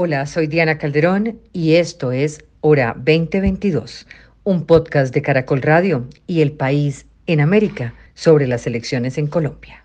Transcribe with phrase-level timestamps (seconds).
[0.00, 4.06] Hola, soy Diana Calderón y esto es Hora 2022,
[4.44, 9.84] un podcast de Caracol Radio y El País en América sobre las elecciones en Colombia.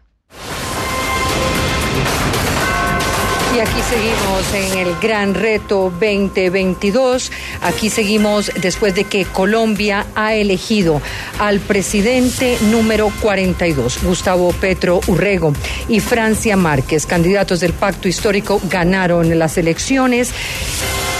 [3.55, 7.31] Y aquí seguimos en el gran reto 2022.
[7.61, 10.99] Aquí seguimos después de que Colombia ha elegido
[11.37, 15.53] al presidente número 42, Gustavo Petro Urrego,
[15.87, 20.33] y Francia Márquez, candidatos del pacto histórico, ganaron las elecciones.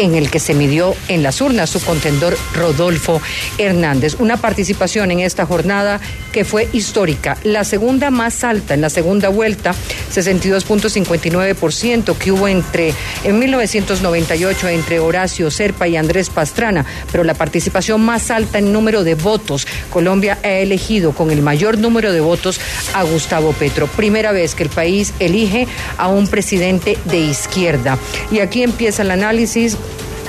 [0.00, 3.20] en el que se midió en las urnas su contendor Rodolfo
[3.58, 4.16] Hernández.
[4.18, 6.00] Una participación en esta jornada
[6.32, 9.74] que fue histórica, la segunda más alta en la segunda vuelta,
[10.14, 12.94] 62.59% que hubo entre
[13.24, 19.14] en 1998 entre Horacio Y Andrés Pastrana, pero la participación más alta en número de
[19.14, 19.66] votos.
[19.90, 22.60] Colombia ha elegido con el mayor número de votos
[22.94, 23.86] a Gustavo Petro.
[23.86, 25.66] Primera vez que el país elige
[25.98, 27.98] a un presidente de izquierda.
[28.30, 29.76] Y aquí empieza el análisis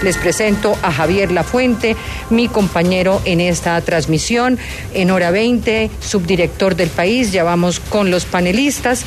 [0.04, 1.96] les presento a Javier Lafuente,
[2.32, 4.58] mi compañero en esta transmisión,
[4.96, 7.32] en hora 20, subdirector del país.
[7.32, 9.06] Ya vamos con los panelistas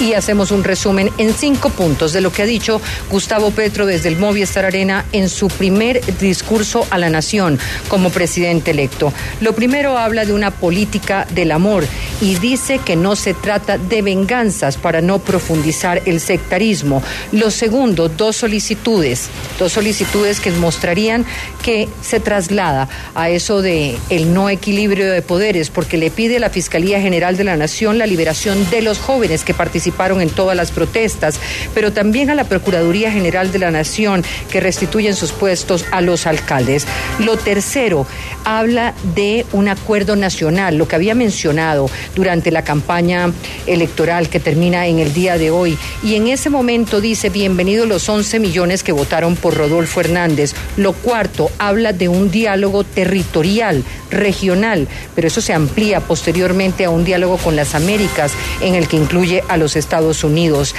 [0.00, 4.08] y hacemos un resumen en cinco puntos de lo que ha dicho Gustavo Petro desde
[4.08, 9.12] el Movistar Arena en su primer discurso a la nación como presidente electo.
[9.40, 11.84] Lo primero habla de una política del amor
[12.20, 17.02] y dice que no se trata de venganzas para no profundizar el sectarismo.
[17.32, 21.24] Lo segundo, dos solicitudes, dos solicitudes que mostrarían
[21.62, 26.40] que se traslada a eso de el no equilibrio de poderes, porque le pide a
[26.40, 29.54] la Fiscalía General de la Nación la liberación de los jóvenes que
[29.88, 31.40] participaron en todas las protestas,
[31.74, 36.26] pero también a la Procuraduría General de la Nación que restituyen sus puestos a los
[36.26, 36.86] alcaldes.
[37.18, 38.06] Lo tercero,
[38.44, 43.32] habla de un acuerdo nacional, lo que había mencionado durante la campaña
[43.66, 45.78] electoral que termina en el día de hoy.
[46.02, 50.54] Y en ese momento dice, bienvenidos los 11 millones que votaron por Rodolfo Hernández.
[50.76, 57.04] Lo cuarto, habla de un diálogo territorial, regional, pero eso se amplía posteriormente a un
[57.04, 60.74] diálogo con las Américas en el que incluye a los Estados Unidos.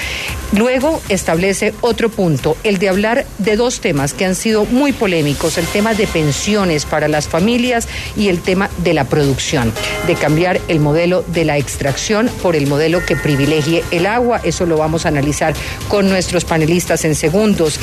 [0.51, 5.57] Luego establece otro punto, el de hablar de dos temas que han sido muy polémicos,
[5.57, 9.71] el tema de pensiones para las familias y el tema de la producción,
[10.07, 14.41] de cambiar el modelo de la extracción por el modelo que privilegie el agua.
[14.43, 15.53] Eso lo vamos a analizar
[15.87, 17.79] con nuestros panelistas en segundos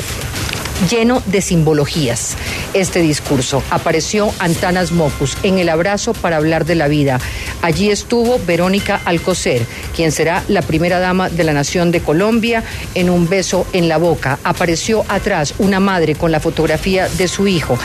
[0.91, 2.37] lleno de simbologías.
[2.75, 7.19] Este discurso apareció Antanas Mocus en el abrazo para hablar de la vida.
[7.63, 9.63] Allí estuvo Verónica Alcocer,
[9.95, 12.63] quien será la primera dama de la Nación de Colombia,
[12.95, 14.39] en un beso en la boca.
[14.45, 17.79] Apareció atrás una madre con la fotografía de su hijo.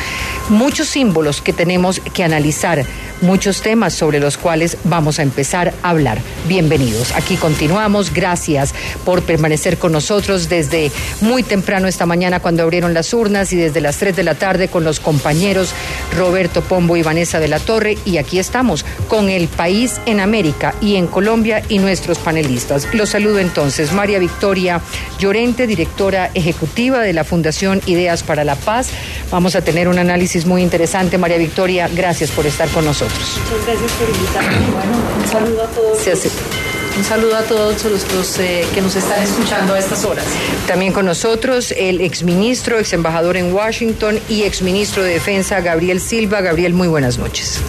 [0.50, 2.86] Muchos símbolos que tenemos que analizar,
[3.22, 6.20] muchos temas sobre los cuales vamos a empezar a hablar.
[6.48, 7.14] Bienvenidos.
[7.16, 8.14] Aquí continuamos.
[8.14, 8.74] Gracias
[9.06, 10.92] por permanecer con nosotros desde
[11.22, 14.68] muy temprano esta mañana cuando abrieron las urnas y desde las 3 de la tarde
[14.68, 15.74] con los compañeros
[16.18, 17.98] Roberto Pombo y Vanessa de la Torre.
[18.06, 22.88] Y aquí estamos con el país en América y en Colombia y nuestros panelistas.
[22.94, 23.94] Los saludo entonces.
[23.94, 24.82] María Victoria
[25.20, 28.90] Llorente, directora ejecutiva de la Fundación Ideas para la Paz.
[29.30, 31.18] Vamos a tener un análisis muy interesante.
[31.18, 33.40] María Victoria, gracias por estar con nosotros.
[33.50, 34.72] Muchas gracias por invitarme.
[34.72, 35.98] Bueno, un saludo a todos.
[36.00, 36.81] Se hace.
[36.98, 40.26] Un saludo a todos los, eh, que nos están escuchando a estas horas.
[40.68, 46.42] También con nosotros el exministro, ex embajador en Washington y exministro de Defensa, Gabriel Silva.
[46.42, 47.60] Gabriel, muy buenas noches.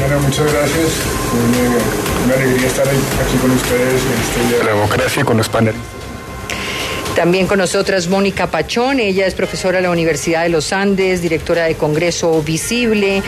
[0.00, 0.92] Bueno, muchas gracias.
[2.24, 5.48] Una, alegría estar aquí con ustedes en este día de la democracia y con los
[5.48, 5.80] paneles.
[7.18, 11.64] También con nosotras Mónica Pachón, ella es profesora de la Universidad de los Andes, directora
[11.64, 13.24] de Congreso Visible,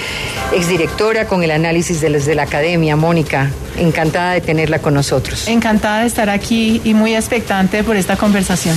[0.55, 2.95] exdirectora con el análisis de desde la academia.
[2.95, 5.49] Mónica, encantada de tenerla con nosotros.
[5.49, 8.77] Encantada de estar aquí y muy expectante por esta conversación.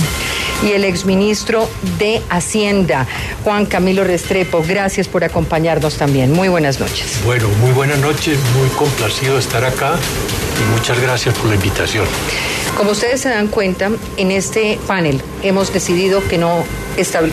[0.64, 1.70] Y el exministro
[2.00, 3.06] de Hacienda,
[3.44, 6.32] Juan Camilo Restrepo, gracias por acompañarnos también.
[6.32, 7.20] Muy buenas noches.
[7.24, 9.94] Bueno, muy buenas noches, muy complacido de estar acá
[10.60, 12.04] y muchas gracias por la invitación.
[12.76, 16.64] Como ustedes se dan cuenta, en este panel hemos decidido que no,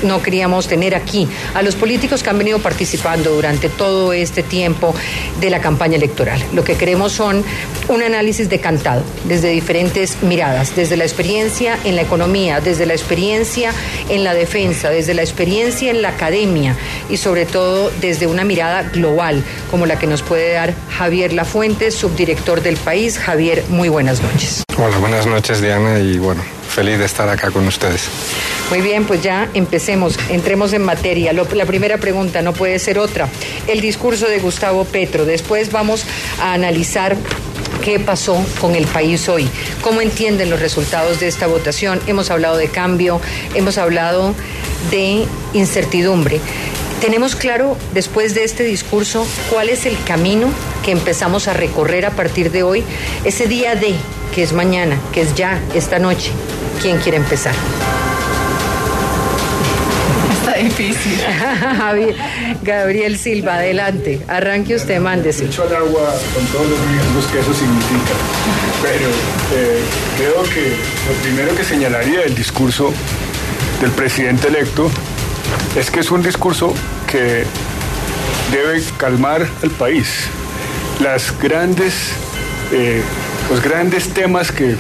[0.04, 4.94] no queríamos tener aquí a los políticos que han venido participando durante todo este tiempo
[5.40, 6.40] de la campaña electoral.
[6.54, 7.44] Lo que queremos son
[7.88, 13.74] un análisis decantado desde diferentes miradas, desde la experiencia en la economía, desde la experiencia
[14.10, 16.78] en la defensa, desde la experiencia en la academia
[17.10, 21.90] y sobre todo desde una mirada global como la que nos puede dar Javier Lafuente,
[21.90, 23.18] subdirector del país.
[23.18, 24.64] Javier, muy buenas noches.
[24.84, 28.10] Hola, buenas noches Diana y bueno, feliz de estar acá con ustedes.
[28.72, 31.34] Muy bien, pues ya empecemos, entremos en materia.
[31.34, 33.30] la primera pregunta no puede ser otra.
[33.68, 35.26] El discurso de Gustavo Petro.
[35.26, 36.08] Después vamos
[36.40, 37.16] a analizar
[37.86, 39.48] qué pasó con el país hoy,
[39.84, 42.02] cómo entienden los resultados de esta votación.
[42.08, 43.22] Hemos hablado de cambio,
[43.54, 44.34] hemos hablado
[44.90, 46.42] de incertidumbre.
[47.02, 50.50] Tenemos claro, después de este discurso, cuál es el camino
[50.84, 52.84] que empezamos a recorrer a partir de hoy,
[53.26, 53.96] ese día de,
[54.34, 56.32] que es mañana, que es ya, esta noche.
[56.82, 57.54] ¿Quién quiere empezar?
[60.32, 61.20] Está difícil.
[62.64, 64.22] Gabriel Silva, adelante.
[64.28, 65.46] Arranque usted, mándese.
[65.46, 68.14] Echo al agua con todos los riesgos que eso significa.
[68.82, 69.10] Pero
[69.56, 69.82] eh,
[70.18, 70.70] creo que
[71.08, 72.94] lo primero que señalaría del discurso
[73.82, 74.90] del presidente electo
[75.76, 76.74] es que es un discurso
[77.08, 77.46] que
[78.52, 80.28] debe calmar al país.
[81.00, 82.12] Las grandes,
[82.72, 83.02] eh,
[83.50, 84.76] los grandes temas que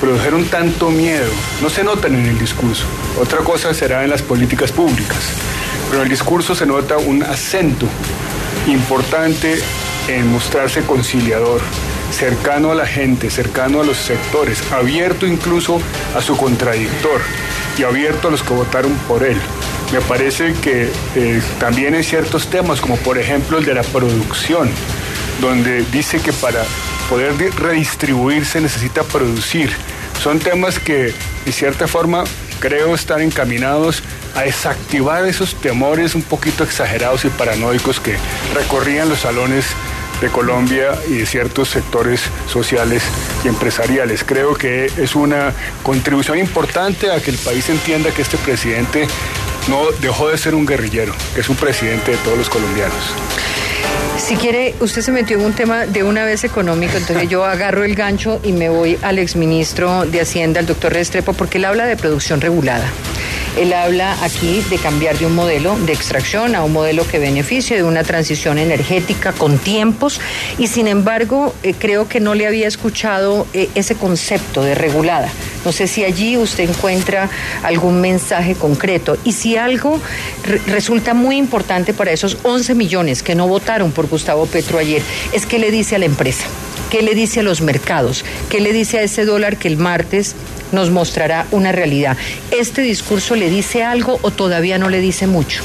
[0.00, 1.30] produjeron tanto miedo
[1.62, 2.84] no se notan en el discurso.
[3.20, 5.30] Otra cosa será en las políticas públicas.
[5.88, 7.86] Pero en el discurso se nota un acento
[8.66, 9.60] importante
[10.08, 11.60] en mostrarse conciliador,
[12.10, 15.80] cercano a la gente, cercano a los sectores, abierto incluso
[16.16, 17.20] a su contradictor
[17.78, 19.38] y abierto a los que votaron por él.
[19.92, 24.68] Me parece que eh, también hay ciertos temas, como por ejemplo el de la producción,
[25.40, 26.64] donde dice que para
[27.08, 29.70] poder redistribuirse necesita producir.
[30.22, 31.14] Son temas que,
[31.44, 32.24] de cierta forma,
[32.60, 34.02] creo estar encaminados
[34.34, 38.16] a desactivar esos temores un poquito exagerados y paranoicos que
[38.54, 39.66] recorrían los salones
[40.20, 43.02] de Colombia y de ciertos sectores sociales
[43.44, 44.24] y empresariales.
[44.24, 45.52] Creo que es una
[45.82, 49.06] contribución importante a que el país entienda que este presidente
[49.68, 53.14] no dejó de ser un guerrillero, que es un presidente de todos los colombianos.
[54.26, 57.84] Si quiere, usted se metió en un tema de una vez económico, entonces yo agarro
[57.84, 61.86] el gancho y me voy al exministro de Hacienda, el doctor Restrepo, porque él habla
[61.86, 62.90] de producción regulada.
[63.56, 67.76] Él habla aquí de cambiar de un modelo de extracción a un modelo que beneficie
[67.76, 70.20] de una transición energética con tiempos
[70.58, 75.30] y sin embargo eh, creo que no le había escuchado eh, ese concepto de regulada.
[75.64, 77.30] No sé si allí usted encuentra
[77.62, 80.00] algún mensaje concreto y si algo
[80.66, 85.02] resulta muy importante para esos 11 millones que no votaron por Gustavo Petro ayer,
[85.32, 86.46] es que le dice a la empresa,
[86.90, 90.34] qué le dice a los mercados, qué le dice a ese dólar que el martes
[90.72, 92.16] nos mostrará una realidad.
[92.50, 95.62] ¿Este discurso le dice algo o todavía no le dice mucho?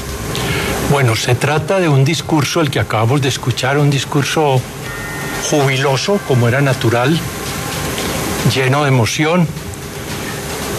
[0.90, 4.60] Bueno, se trata de un discurso, el que acabamos de escuchar, un discurso
[5.50, 7.18] jubiloso, como era natural,
[8.54, 9.46] lleno de emoción,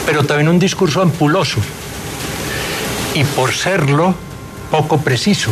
[0.06, 1.60] pero también un discurso ampuloso
[3.14, 4.16] y por serlo
[4.72, 5.52] poco preciso.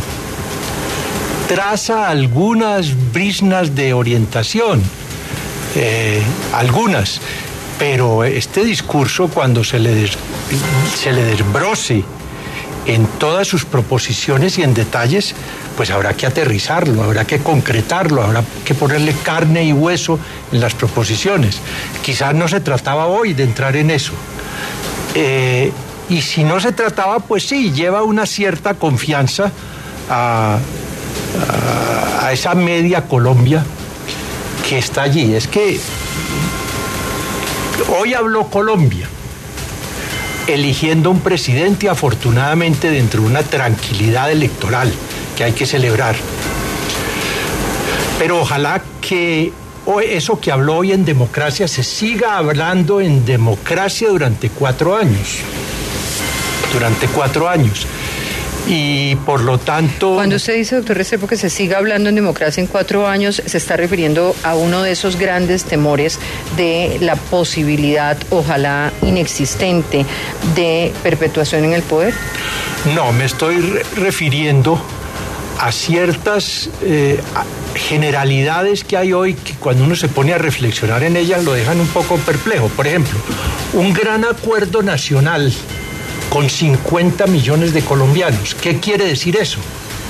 [1.47, 4.81] Traza algunas brisnas de orientación,
[5.75, 6.21] eh,
[6.53, 7.19] algunas,
[7.81, 10.07] pero este discurso cuando se le,
[10.95, 12.03] se le desbroce
[12.85, 15.33] en todas sus proposiciones y en detalles,
[15.75, 20.19] pues habrá que aterrizarlo, habrá que concretarlo, habrá que ponerle carne y hueso
[20.51, 21.57] en las proposiciones.
[22.03, 24.13] Quizás no se trataba hoy de entrar en eso.
[25.15, 25.71] Eh,
[26.07, 29.51] y si no se trataba, pues sí, lleva una cierta confianza
[30.07, 30.59] a,
[32.21, 33.65] a esa media Colombia
[34.69, 35.33] que está allí.
[35.33, 35.79] Es que
[37.89, 39.07] Hoy habló Colombia,
[40.47, 44.91] eligiendo un presidente afortunadamente dentro de una tranquilidad electoral
[45.35, 46.15] que hay que celebrar.
[48.19, 49.51] Pero ojalá que
[50.03, 55.39] eso que habló hoy en democracia se siga hablando en democracia durante cuatro años.
[56.71, 57.87] Durante cuatro años
[58.73, 60.15] y por lo tanto...
[60.15, 63.57] Cuando usted dice, doctor Restrepo, que se siga hablando en democracia en cuatro años, se
[63.57, 66.19] está refiriendo a uno de esos grandes temores
[66.55, 70.05] de la posibilidad, ojalá inexistente,
[70.55, 72.13] de perpetuación en el poder?
[72.95, 73.59] No, me estoy
[73.97, 74.81] refiriendo
[75.59, 77.19] a ciertas eh,
[77.75, 81.79] generalidades que hay hoy que cuando uno se pone a reflexionar en ellas lo dejan
[81.81, 82.69] un poco perplejo.
[82.69, 83.19] Por ejemplo,
[83.73, 85.53] un gran acuerdo nacional
[86.31, 88.55] con 50 millones de colombianos.
[88.55, 89.59] ¿Qué quiere decir eso?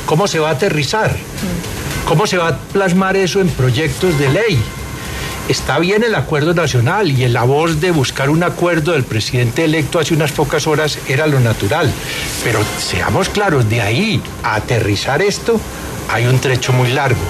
[0.05, 1.15] ¿Cómo se va a aterrizar?
[2.05, 4.61] ¿Cómo se va a plasmar eso en proyectos de ley?
[5.49, 9.65] Está bien el acuerdo nacional y en la voz de buscar un acuerdo del presidente
[9.65, 11.91] electo hace unas pocas horas era lo natural.
[12.43, 15.59] Pero seamos claros, de ahí a aterrizar esto
[16.07, 17.21] hay un trecho muy largo.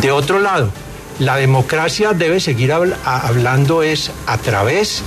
[0.00, 0.70] De otro lado,
[1.18, 5.02] la democracia debe seguir hablando es a través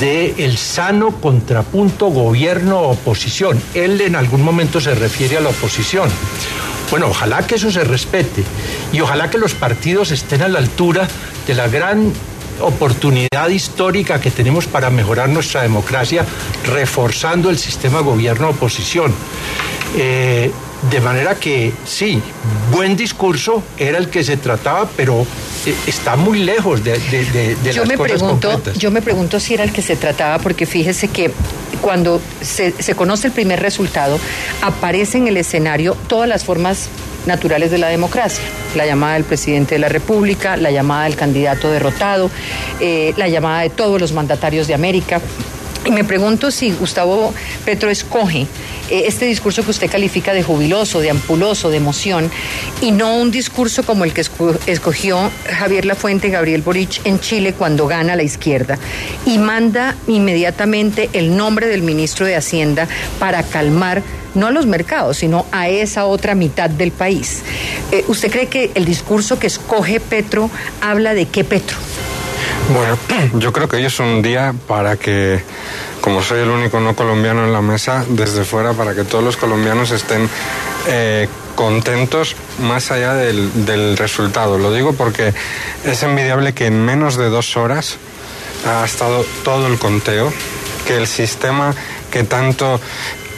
[0.00, 3.60] del el sano contrapunto gobierno-oposición.
[3.74, 6.08] Él en algún momento se refiere a la oposición.
[6.90, 8.44] Bueno, ojalá que eso se respete
[8.92, 11.08] y ojalá que los partidos estén a la altura
[11.46, 12.12] de la gran
[12.60, 16.24] oportunidad histórica que tenemos para mejorar nuestra democracia,
[16.66, 19.12] reforzando el sistema gobierno-oposición.
[19.96, 20.50] Eh,
[20.90, 22.20] de manera que sí,
[22.72, 25.26] buen discurso era el que se trataba, pero
[25.66, 26.98] eh, está muy lejos de,
[27.64, 28.78] yo las me cosas pregunto, concretas.
[28.78, 31.30] Yo me pregunto si era el que se trataba, porque fíjese que
[31.80, 34.18] cuando se, se conoce el primer resultado,
[34.62, 36.88] aparece en el escenario todas las formas
[37.26, 38.44] naturales de la democracia.
[38.74, 42.30] La llamada del presidente de la República, la llamada del candidato derrotado,
[42.80, 45.20] eh, la llamada de todos los mandatarios de América.
[45.86, 47.34] Y me pregunto si Gustavo
[47.66, 48.46] Petro escoge
[48.88, 52.30] eh, este discurso que usted califica de jubiloso, de ampuloso, de emoción,
[52.80, 57.20] y no un discurso como el que esco- escogió Javier Lafuente y Gabriel Boric en
[57.20, 58.78] Chile cuando gana la izquierda,
[59.26, 62.88] y manda inmediatamente el nombre del ministro de Hacienda
[63.18, 64.02] para calmar
[64.34, 67.42] no a los mercados, sino a esa otra mitad del país.
[67.92, 70.50] Eh, ¿Usted cree que el discurso que escoge Petro
[70.80, 71.76] habla de qué Petro?
[72.72, 72.96] Bueno,
[73.38, 75.40] yo creo que hoy es un día para que,
[76.00, 79.36] como soy el único no colombiano en la mesa, desde fuera, para que todos los
[79.36, 80.28] colombianos estén
[80.86, 84.56] eh, contentos más allá del, del resultado.
[84.56, 85.34] Lo digo porque
[85.84, 87.98] es envidiable que en menos de dos horas
[88.66, 90.32] ha estado todo el conteo,
[90.86, 91.74] que el sistema
[92.10, 92.80] que tanto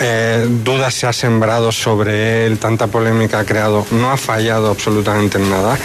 [0.00, 5.38] eh, dudas se ha sembrado sobre él, tanta polémica ha creado, no ha fallado absolutamente
[5.38, 5.78] en nada,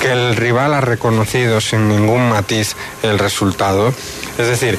[0.00, 3.92] que el rival ha reconocido sin ningún matiz el resultado,
[4.38, 4.78] es decir,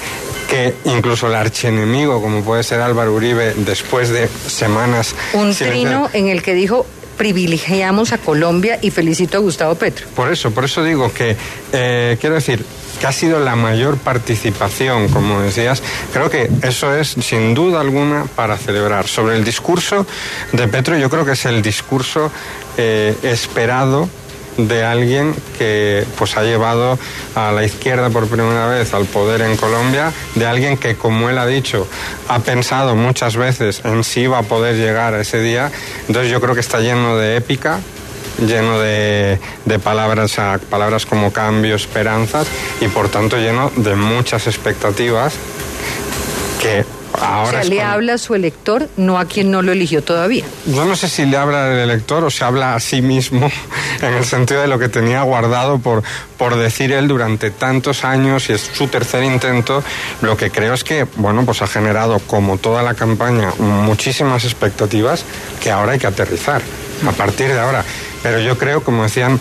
[0.50, 5.16] que incluso el archienemigo, como puede ser Álvaro Uribe, después de semanas...
[5.34, 6.86] Un trino en el que dijo
[7.18, 10.08] privilegiamos a Colombia y felicito a Gustavo Petro.
[10.16, 11.36] Por eso, por eso digo que,
[11.74, 12.64] eh, quiero decir,
[13.00, 15.82] que ha sido la mayor participación, como decías.
[16.14, 19.08] Creo que eso es, sin duda alguna, para celebrar.
[19.08, 20.06] Sobre el discurso
[20.52, 22.32] de Petro, yo creo que es el discurso
[22.78, 24.10] eh, esperado
[24.58, 26.98] de alguien que pues ha llevado
[27.36, 31.38] a la izquierda por primera vez al poder en Colombia, de alguien que como él
[31.38, 31.88] ha dicho,
[32.28, 35.72] ha pensado muchas veces en si iba a poder llegar a ese día.
[36.08, 37.80] Entonces yo creo que está lleno de épica,
[38.40, 40.36] lleno de, de palabras,
[40.70, 42.48] palabras como cambio, esperanzas
[42.82, 45.34] y por tanto lleno de muchas expectativas
[46.62, 46.86] que
[47.22, 50.04] ahora o sea, le cuando- habla a su elector, no a quien no lo eligió
[50.04, 50.44] todavía.
[50.66, 53.50] yo no sé si le habla al elector o se habla a sí mismo
[54.02, 56.04] en el sentido de lo que tenía guardado por,
[56.38, 59.84] por decir él durante tantos años y es su tercer intento.
[60.22, 65.24] Lo que creo es que, bueno, pues ha generado, como toda la campaña, muchísimas expectativas
[65.62, 66.62] que ahora hay que aterrizar
[67.08, 67.84] a partir de ahora.
[68.24, 69.40] Pero yo creo, como decían,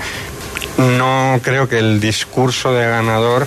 [0.76, 3.46] no creo que el discurso de ganador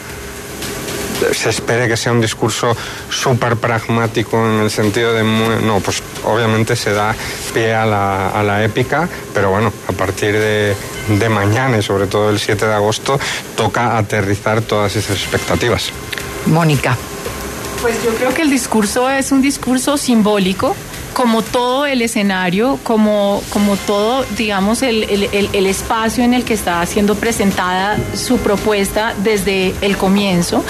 [1.33, 2.75] se espere que sea un discurso
[3.09, 7.15] súper pragmático en el sentido de muy- no pues obviamente se da
[7.53, 10.75] pie a la, a la épica pero bueno a partir de,
[11.09, 13.19] de mañana y sobre todo el 7 de agosto
[13.55, 15.91] toca aterrizar todas esas expectativas
[16.45, 16.95] Mónica.
[17.81, 20.75] Pues yo creo que el discurso es un discurso simbólico,
[21.17, 26.53] como todo el escenario, como, como todo, digamos, el, el- el- espacio en el que
[26.53, 30.63] está siendo presentada su propuesta desde el comienzo.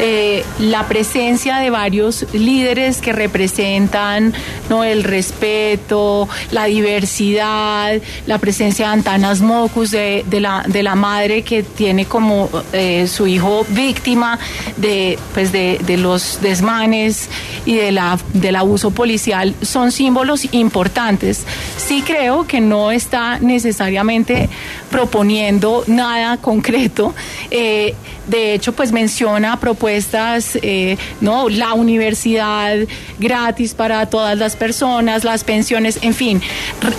[0.00, 4.32] Eh, la presencia de varios líderes que representan
[4.68, 4.84] ¿no?
[4.84, 7.94] el respeto, la diversidad,
[8.26, 13.08] la presencia de Antanas Mocus, de, de la, de la madre que tiene como eh,
[13.08, 14.38] su hijo víctima
[14.76, 17.28] de, pues de, de los desmanes
[17.66, 21.44] y de la, del abuso policial, son símbolos importantes.
[21.76, 24.48] Sí creo que no está necesariamente
[24.90, 27.14] proponiendo nada concreto.
[27.50, 27.94] Eh,
[28.26, 31.48] de hecho, pues menciona propuestas, eh, ¿no?
[31.48, 32.76] La universidad
[33.18, 36.42] gratis para todas las personas, las pensiones, en fin,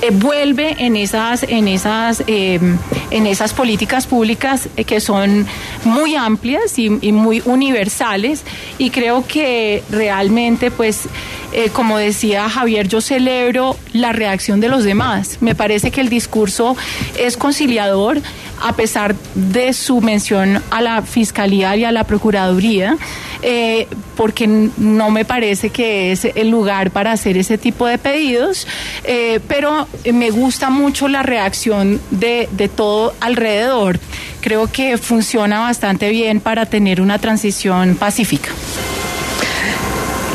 [0.01, 5.45] eh, vuelve en esas, en esas, en esas políticas públicas que son
[5.83, 8.43] muy amplias y muy universales
[8.79, 11.07] y creo que realmente, pues,
[11.51, 15.37] eh, como decía Javier, yo celebro la reacción de los demás.
[15.41, 16.75] Me parece que el discurso
[17.17, 18.21] es conciliador
[18.61, 22.97] a pesar de su mención a la Fiscalía y a la Procuraduría,
[23.41, 28.67] eh, porque no me parece que es el lugar para hacer ese tipo de pedidos,
[29.05, 33.99] eh, pero me gusta mucho la reacción de, de todo alrededor.
[34.41, 38.49] Creo que funciona bastante bien para tener una transición pacífica.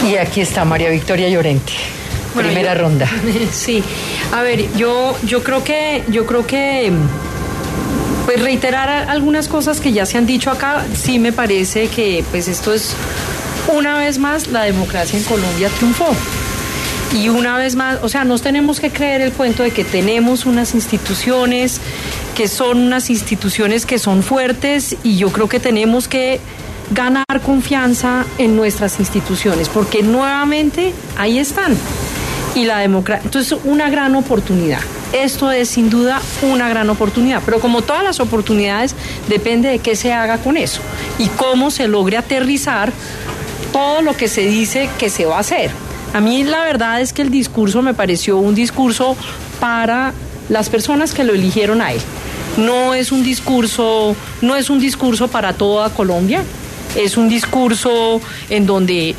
[0.09, 1.73] Y aquí está María Victoria Llorente.
[2.35, 3.09] Bueno, Primera yo- ronda.
[3.53, 3.83] Sí,
[4.33, 6.93] a ver, yo, yo creo que, yo creo que,
[8.27, 12.49] pues reiterar algunas cosas que ya se han dicho acá, sí me parece que, pues
[12.49, 12.95] esto es
[13.73, 16.09] una vez más la democracia en Colombia triunfó.
[17.15, 20.47] Y una vez más, o sea, nos tenemos que creer el cuento de que tenemos
[20.47, 21.81] unas instituciones
[22.35, 26.41] que son unas instituciones que son fuertes y yo creo que tenemos que
[26.91, 31.77] ganar confianza en nuestras instituciones, porque nuevamente ahí están.
[32.55, 34.81] Y la democracia, entonces una gran oportunidad.
[35.13, 38.95] Esto es sin duda una gran oportunidad, pero como todas las oportunidades,
[39.29, 40.81] depende de qué se haga con eso
[41.19, 42.93] y cómo se logre aterrizar
[43.73, 45.71] todo lo que se dice que se va a hacer.
[46.13, 49.17] A mí la verdad es que el discurso me pareció un discurso
[49.59, 50.13] para
[50.49, 52.01] las personas que lo eligieron a él.
[52.57, 56.45] No es un discurso, no es un discurso para toda Colombia,
[56.97, 58.21] es un discurso
[58.51, 59.15] en donde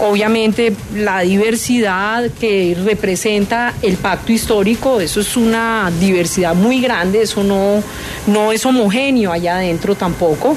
[0.00, 7.44] obviamente la diversidad que representa el pacto histórico, eso es una diversidad muy grande, eso
[7.44, 7.82] no,
[8.26, 10.56] no es homogéneo allá adentro tampoco.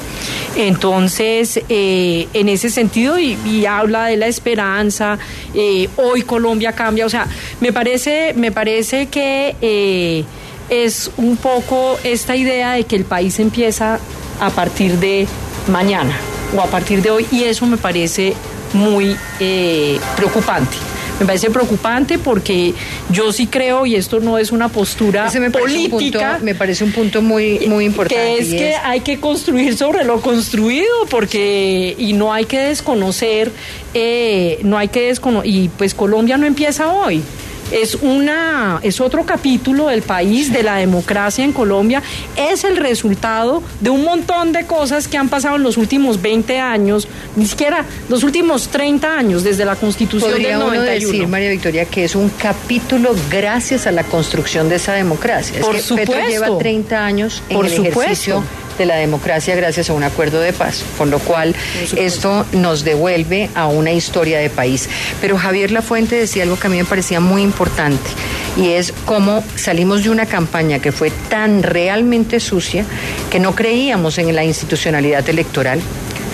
[0.56, 5.18] Entonces, eh, en ese sentido, y, habla de la esperanza,
[5.54, 7.26] eh, hoy Colombia cambia, o sea,
[7.60, 10.24] me parece, me parece que eh,
[10.68, 14.00] es un poco esta idea de que el país empieza
[14.40, 15.26] a partir de
[15.68, 16.16] mañana
[16.56, 18.34] o a partir de hoy y eso me parece
[18.72, 20.76] muy eh, preocupante.
[21.20, 22.74] Me parece preocupante porque
[23.10, 26.38] yo sí creo, y esto no es una postura política.
[26.40, 28.36] me parece un punto muy, muy importante.
[28.36, 33.50] Que es que hay que construir sobre lo construido, porque, y no hay que desconocer,
[33.94, 37.24] eh, no hay que desconocer, y pues Colombia no empieza hoy
[37.70, 42.02] es una es otro capítulo del país de la democracia en Colombia.
[42.36, 46.58] Es el resultado de un montón de cosas que han pasado en los últimos 20
[46.58, 51.28] años ni siquiera los últimos 30 años desde la Constitución ¿Podría del 91 uno decir
[51.28, 55.60] María Victoria que es un capítulo gracias a la construcción de esa democracia.
[55.60, 58.44] Por es que supuesto Petro lleva 30 años en por el supuesto.
[58.78, 61.54] De la democracia gracias a un acuerdo de paz, con lo cual
[61.96, 64.88] esto nos devuelve a una historia de país.
[65.20, 68.08] Pero Javier Lafuente decía algo que a mí me parecía muy importante
[68.56, 72.84] y es cómo salimos de una campaña que fue tan realmente sucia
[73.30, 75.80] que no creíamos en la institucionalidad electoral,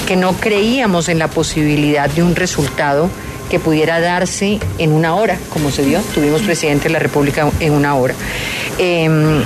[0.07, 3.09] que no creíamos en la posibilidad de un resultado
[3.51, 6.01] que pudiera darse en una hora, como se dio.
[6.15, 8.15] Tuvimos presidente de la República en una hora.
[8.79, 9.45] Eh,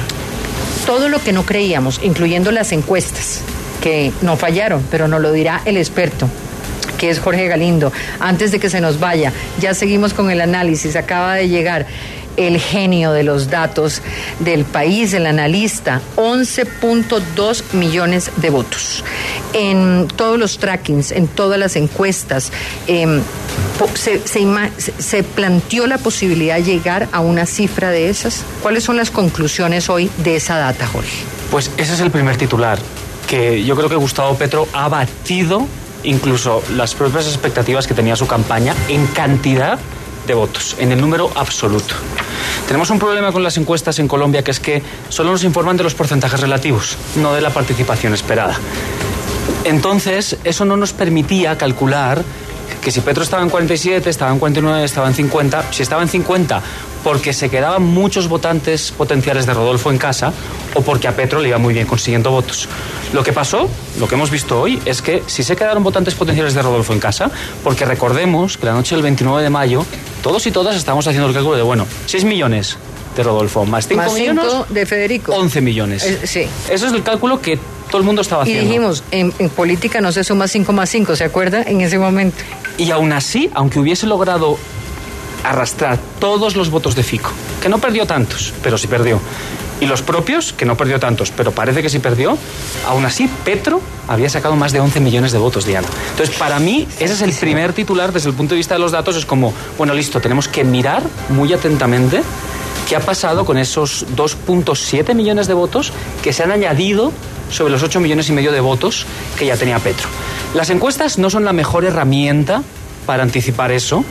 [0.86, 3.40] todo lo que no creíamos, incluyendo las encuestas,
[3.82, 6.28] que no fallaron, pero nos lo dirá el experto
[6.98, 7.92] que es Jorge Galindo.
[8.18, 10.96] Antes de que se nos vaya, ya seguimos con el análisis.
[10.96, 11.86] Acaba de llegar
[12.38, 14.00] el genio de los datos
[14.38, 19.04] del país, el analista, 11.2 millones de votos.
[19.52, 22.52] En todos los trackings, en todas las encuestas,
[22.86, 23.20] eh,
[23.94, 24.20] se,
[24.98, 28.44] se, planteó la posibilidad de llegar a una cifra de esas.
[28.62, 31.24] ¿Cuáles son las conclusiones hoy de esa data, Jorge?
[31.50, 32.78] Pues ese es el primer titular,
[33.26, 35.66] que yo creo que Gustavo Petro ha batido
[36.04, 39.78] incluso las propias expectativas que tenía su campaña en cantidad
[40.26, 41.94] de votos, en el número absoluto.
[42.66, 45.84] Tenemos un problema con las encuestas en Colombia que es que solo nos informan de
[45.84, 48.58] los porcentajes relativos, no de la participación esperada.
[49.64, 52.22] Entonces, eso no nos permitía calcular
[52.82, 56.08] que si Petro estaba en 47, estaba en 49, estaba en 50, si estaba en
[56.08, 56.62] 50
[57.02, 60.32] porque se quedaban muchos votantes potenciales de Rodolfo en casa
[60.74, 62.68] o porque a Petro le iba muy bien consiguiendo votos.
[63.12, 66.54] Lo que pasó, lo que hemos visto hoy, es que si se quedaron votantes potenciales
[66.54, 67.30] de Rodolfo en casa,
[67.64, 69.86] porque recordemos que la noche del 29 de mayo,
[70.22, 72.76] todos y todas estamos haciendo el cálculo de, bueno, 6 millones
[73.16, 75.32] de Rodolfo, más 5 más millones de Federico.
[75.32, 76.04] 11 millones.
[76.04, 76.46] Eh, sí.
[76.70, 78.62] Eso es el cálculo que todo el mundo estaba haciendo.
[78.62, 81.62] Y dijimos, en, en política no se suma 5 más 5, ¿se acuerda?
[81.62, 82.36] En ese momento.
[82.78, 84.56] Y aún así, aunque hubiese logrado
[85.44, 89.20] arrastrar todos los votos de Fico, que no perdió tantos, pero sí perdió,
[89.80, 92.36] y los propios, que no perdió tantos, pero parece que sí perdió,
[92.86, 95.86] aún así Petro había sacado más de 11 millones de votos, Diana.
[96.10, 98.92] Entonces, para mí, ese es el primer titular desde el punto de vista de los
[98.92, 102.22] datos, es como, bueno, listo, tenemos que mirar muy atentamente
[102.88, 107.12] qué ha pasado con esos 2.7 millones de votos que se han añadido
[107.50, 109.06] sobre los 8 millones y medio de votos
[109.38, 110.08] que ya tenía Petro.
[110.54, 112.62] Las encuestas no son la mejor herramienta
[113.04, 114.04] para anticipar eso,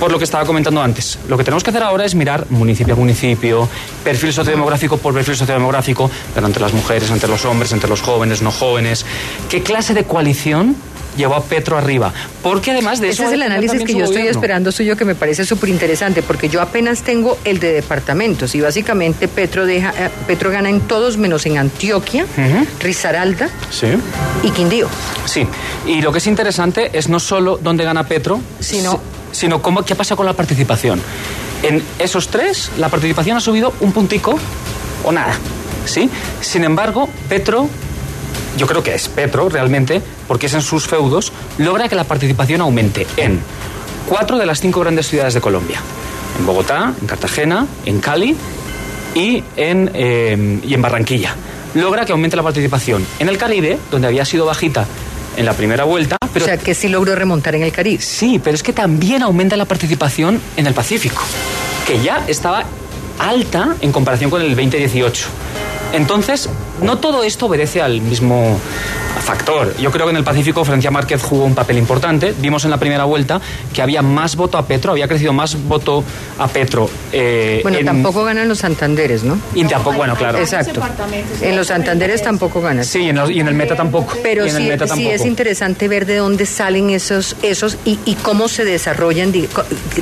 [0.00, 1.18] por lo que estaba comentando antes.
[1.28, 3.68] Lo que tenemos que hacer ahora es mirar municipio a municipio,
[4.02, 8.42] perfil sociodemográfico por perfil sociodemográfico, pero entre las mujeres, entre los hombres, entre los jóvenes,
[8.42, 9.06] no jóvenes.
[9.48, 10.76] ¿Qué clase de coalición
[11.16, 12.12] llevó a Petro arriba.
[12.42, 13.22] Porque además de eso.
[13.22, 16.48] Ese es el análisis que yo estoy esperando suyo que me parece súper interesante, porque
[16.48, 21.16] yo apenas tengo el de departamentos y básicamente Petro, deja, eh, Petro gana en todos
[21.16, 22.66] menos en Antioquia, uh -huh.
[22.80, 23.88] Risaralda sí.
[24.42, 24.88] y Quindío.
[25.24, 25.46] Sí,
[25.86, 29.00] y lo que es interesante es no solo dónde gana Petro, sino,
[29.32, 31.00] sino cómo, qué pasa con la participación.
[31.62, 34.38] En esos tres, la participación ha subido un puntico
[35.02, 35.34] o nada.
[35.86, 36.10] ¿sí?
[36.40, 37.68] Sin embargo, Petro
[38.56, 42.60] yo creo que es Petro realmente, porque es en sus feudos, logra que la participación
[42.60, 43.40] aumente en
[44.08, 45.80] cuatro de las cinco grandes ciudades de Colombia.
[46.38, 48.36] En Bogotá, en Cartagena, en Cali
[49.14, 51.34] y en, eh, y en Barranquilla.
[51.74, 53.04] Logra que aumente la participación.
[53.18, 54.86] En el Caribe, donde había sido bajita
[55.36, 58.02] en la primera vuelta, pero o sea, que sí logró remontar en el Caribe.
[58.02, 61.22] Sí, pero es que también aumenta la participación en el Pacífico,
[61.86, 62.64] que ya estaba
[63.18, 65.26] alta en comparación con el 2018.
[65.92, 66.48] Entonces,
[66.82, 68.58] no todo esto obedece al mismo
[69.24, 69.74] factor.
[69.78, 72.34] Yo creo que en el Pacífico Francia Márquez jugó un papel importante.
[72.38, 73.40] Vimos en la primera vuelta
[73.72, 76.04] que había más voto a Petro, había crecido más voto
[76.38, 76.90] a Petro.
[77.12, 77.86] Eh, bueno, en...
[77.86, 79.38] tampoco ganan los Santanderes, ¿no?
[79.54, 80.38] Y tampoco, bueno, claro.
[80.38, 80.82] Exacto.
[81.40, 82.84] En los Santanderes tampoco ganan.
[82.84, 84.14] Sí, en los, y en el Meta tampoco.
[84.22, 88.64] Pero sí, sí, es interesante ver de dónde salen esos, esos y, y cómo se
[88.64, 89.48] desarrollan, de,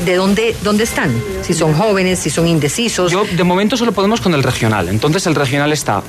[0.05, 1.13] de, dónde, dónde están.
[1.43, 3.13] Si son jóvenes, si son indecisos.
[3.13, 4.89] Yo, de momento, solo podemos con el regional.
[4.89, 6.03] Entonces, el regional está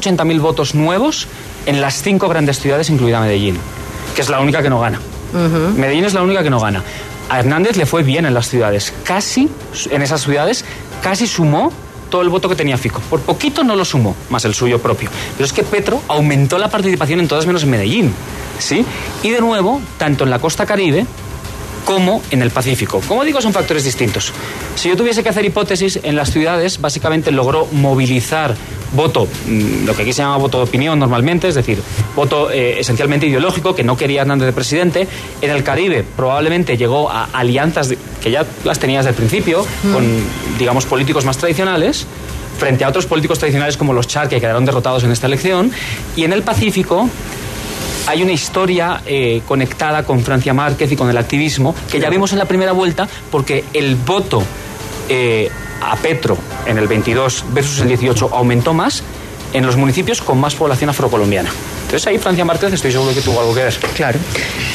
[0.00, 1.28] 880.000 votos nuevos
[1.66, 3.58] en las cinco grandes ciudades, incluida Medellín,
[4.14, 5.00] que es la única que no gana.
[5.32, 5.74] Uh -huh.
[5.74, 6.82] Medellín es la única que no gana.
[7.28, 8.92] A Hernández le fue bien en las ciudades.
[9.04, 9.48] Casi,
[9.90, 10.64] en esas ciudades,
[11.02, 11.72] casi sumó
[12.10, 13.00] todo el voto que tenía Fico.
[13.08, 15.08] Por poquito no lo sumó, más el suyo propio.
[15.36, 18.12] Pero es que Petro aumentó la participación en todas menos en Medellín.
[18.58, 18.84] ¿sí?
[19.22, 21.06] Y de nuevo, tanto en la costa caribe
[21.90, 23.02] como en el Pacífico.
[23.08, 24.32] Como digo, son factores distintos.
[24.76, 28.54] Si yo tuviese que hacer hipótesis, en las ciudades básicamente logró movilizar
[28.92, 31.82] voto, lo que aquí se llama voto de opinión normalmente, es decir,
[32.14, 35.08] voto eh, esencialmente ideológico, que no quería Hernández de presidente.
[35.40, 39.66] En el Caribe probablemente llegó a alianzas de, que ya las tenía desde el principio,
[39.82, 39.92] mm.
[39.92, 40.06] con,
[40.60, 42.06] digamos, políticos más tradicionales
[42.56, 45.72] frente a otros políticos tradicionales como los Char, que quedaron derrotados en esta elección.
[46.14, 47.08] Y en el Pacífico,
[48.06, 52.32] hay una historia eh, conectada con Francia Márquez y con el activismo que ya vimos
[52.32, 54.42] en la primera vuelta porque el voto
[55.08, 56.36] eh, a Petro
[56.66, 59.02] en el 22 versus el 18 aumentó más
[59.52, 61.50] en los municipios con más población afrocolombiana.
[61.82, 63.74] Entonces ahí Francia Márquez estoy seguro que tuvo algo que ver.
[63.96, 64.18] Claro.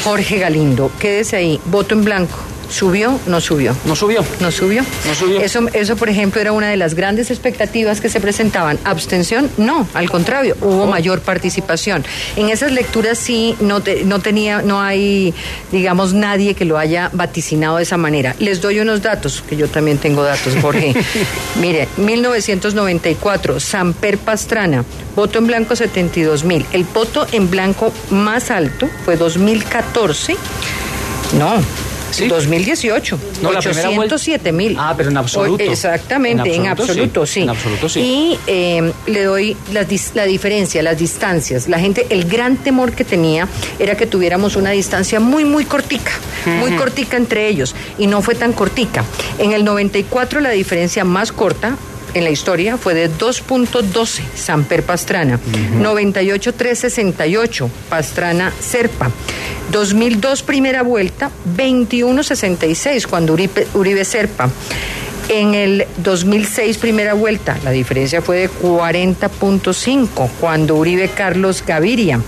[0.04, 2.36] Jorge Galindo, quédese ahí, voto en blanco.
[2.70, 3.18] ¿Subió?
[3.26, 3.76] No subió.
[3.84, 4.24] No subió.
[4.40, 4.82] No subió.
[5.06, 5.40] No subió.
[5.40, 8.78] Eso, eso, por ejemplo, era una de las grandes expectativas que se presentaban.
[8.84, 9.50] ¿Abstención?
[9.56, 10.86] No, al contrario, hubo oh.
[10.86, 12.04] mayor participación.
[12.36, 15.32] En esas lecturas sí no, te, no tenía, no hay,
[15.72, 18.34] digamos, nadie que lo haya vaticinado de esa manera.
[18.38, 20.94] Les doy unos datos, que yo también tengo datos, Jorge.
[21.60, 26.66] Mire, 1994, Samper Pastrana, voto en blanco 72 mil.
[26.72, 30.36] El voto en blanco más alto fue 2014.
[31.38, 31.60] No,
[32.16, 32.28] ¿Sí?
[32.28, 33.18] 2018.
[33.42, 34.76] No, 807 mil.
[34.78, 35.62] Ah, pero en absoluto.
[35.62, 37.32] Exactamente, en absoluto, en absoluto, sí.
[37.34, 37.42] sí.
[37.42, 38.00] En absoluto, sí.
[38.00, 41.68] Y eh, le doy la, la, diferencia, las distancias.
[41.68, 43.48] La gente, el gran temor que tenía
[43.78, 46.12] era que tuviéramos una distancia muy, muy cortica,
[46.46, 46.58] uh -huh.
[46.58, 47.74] muy cortica entre ellos.
[47.98, 49.04] Y no fue tan cortica.
[49.38, 51.76] En el 94 la diferencia más corta
[52.16, 55.82] en la historia fue de 2.12 Samper Pastrana, uh -huh.
[55.82, 59.10] 98.368 Pastrana Serpa.
[59.70, 64.50] 2002 primera vuelta, 21.66 cuando Uribe, Uribe Serpa.
[65.28, 72.20] En el 2006 primera vuelta, la diferencia fue de 40.5 cuando Uribe Carlos Gaviria.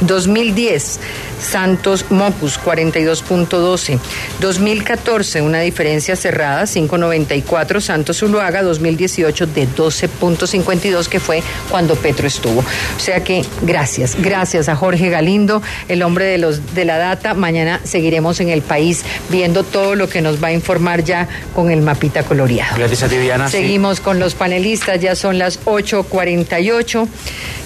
[0.00, 1.00] 2010,
[1.40, 3.98] Santos Mopus 42.12.
[4.40, 7.80] 2014, una diferencia cerrada, 5.94.
[7.80, 12.60] Santos Zuluaga 2018 de 12.52, que fue cuando Petro estuvo.
[12.60, 17.34] O sea que gracias, gracias a Jorge Galindo, el hombre de, los, de la data.
[17.34, 21.70] Mañana seguiremos en el país viendo todo lo que nos va a informar ya con
[21.70, 22.76] el mapita coloreado.
[22.76, 23.48] Gracias a ti, Diana.
[23.48, 24.02] Seguimos sí.
[24.02, 27.08] con los panelistas, ya son las 8.48.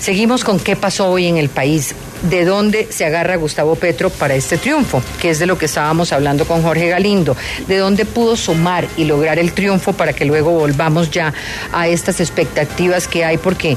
[0.00, 4.34] Seguimos con qué pasó hoy en el país de dónde se agarra Gustavo Petro para
[4.34, 8.36] este triunfo, que es de lo que estábamos hablando con Jorge Galindo, de dónde pudo
[8.36, 11.34] sumar y lograr el triunfo para que luego volvamos ya
[11.72, 13.76] a estas expectativas que hay, porque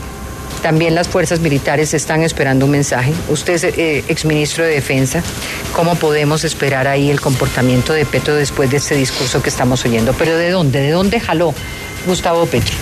[0.62, 3.13] también las fuerzas militares están esperando un mensaje.
[3.29, 5.21] Usted es eh, exministro de Defensa.
[5.73, 10.13] ¿Cómo podemos esperar ahí el comportamiento de Petro después de este discurso que estamos oyendo?
[10.13, 10.81] Pero ¿de dónde?
[10.81, 11.53] ¿De dónde jaló
[12.08, 12.75] Gustavo Petro?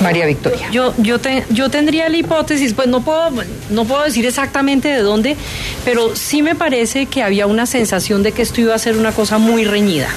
[0.00, 0.70] María Victoria.
[0.70, 1.16] Yo, yo,
[1.50, 3.30] yo tendría la hipótesis, pues no puedo,
[3.70, 5.36] no puedo decir exactamente de dónde,
[5.84, 9.12] pero sí me parece que había una sensación de que esto iba a ser una
[9.12, 10.08] cosa muy reñida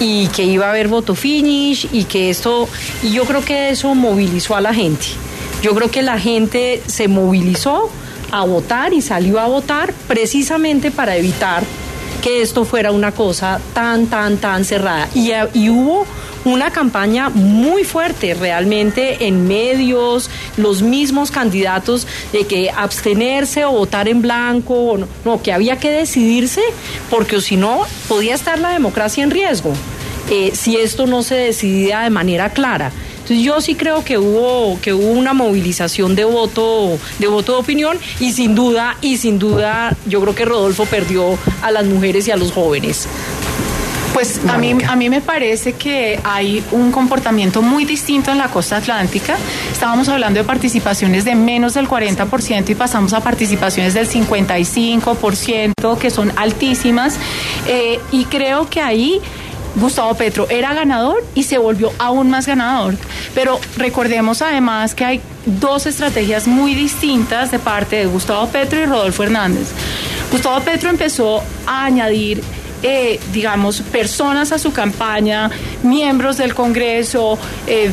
[0.00, 2.68] y que iba a haber voto finish y que esto,
[3.02, 5.06] y yo creo que eso movilizó a la gente.
[5.62, 7.90] Yo creo que la gente se movilizó
[8.30, 11.64] a votar y salió a votar precisamente para evitar
[12.22, 15.08] que esto fuera una cosa tan, tan, tan cerrada.
[15.14, 16.06] Y, y hubo
[16.44, 24.08] una campaña muy fuerte realmente en medios, los mismos candidatos de que abstenerse o votar
[24.08, 26.62] en blanco, no, no que había que decidirse
[27.10, 29.74] porque si no podía estar la democracia en riesgo
[30.30, 32.92] eh, si esto no se decidía de manera clara.
[33.28, 37.58] Entonces yo sí creo que hubo que hubo una movilización de voto de voto de
[37.58, 42.26] opinión y sin duda y sin duda yo creo que Rodolfo perdió a las mujeres
[42.26, 43.06] y a los jóvenes.
[44.14, 48.48] Pues a mí, a mí me parece que hay un comportamiento muy distinto en la
[48.48, 49.36] costa atlántica.
[49.70, 56.10] Estábamos hablando de participaciones de menos del 40% y pasamos a participaciones del 55%, que
[56.10, 57.16] son altísimas.
[57.66, 59.20] Eh, y creo que ahí
[59.78, 62.96] Gustavo Petro era ganador y se volvió aún más ganador.
[63.34, 68.84] Pero recordemos además que hay dos estrategias muy distintas de parte de Gustavo Petro y
[68.84, 69.68] Rodolfo Hernández.
[70.30, 72.42] Gustavo Petro empezó a añadir
[72.82, 75.50] eh, digamos, personas a su campaña,
[75.82, 77.36] miembros del Congreso,
[77.66, 77.90] eh,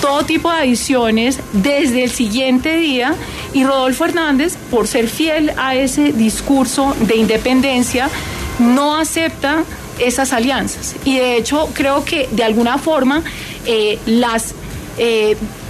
[0.00, 3.14] todo tipo de adiciones desde el siguiente día
[3.52, 8.10] y Rodolfo Hernández, por ser fiel a ese discurso de independencia,
[8.58, 9.64] no acepta
[10.06, 10.94] esas alianzas.
[11.04, 13.22] Y de hecho creo que de alguna forma
[13.66, 14.54] eh, las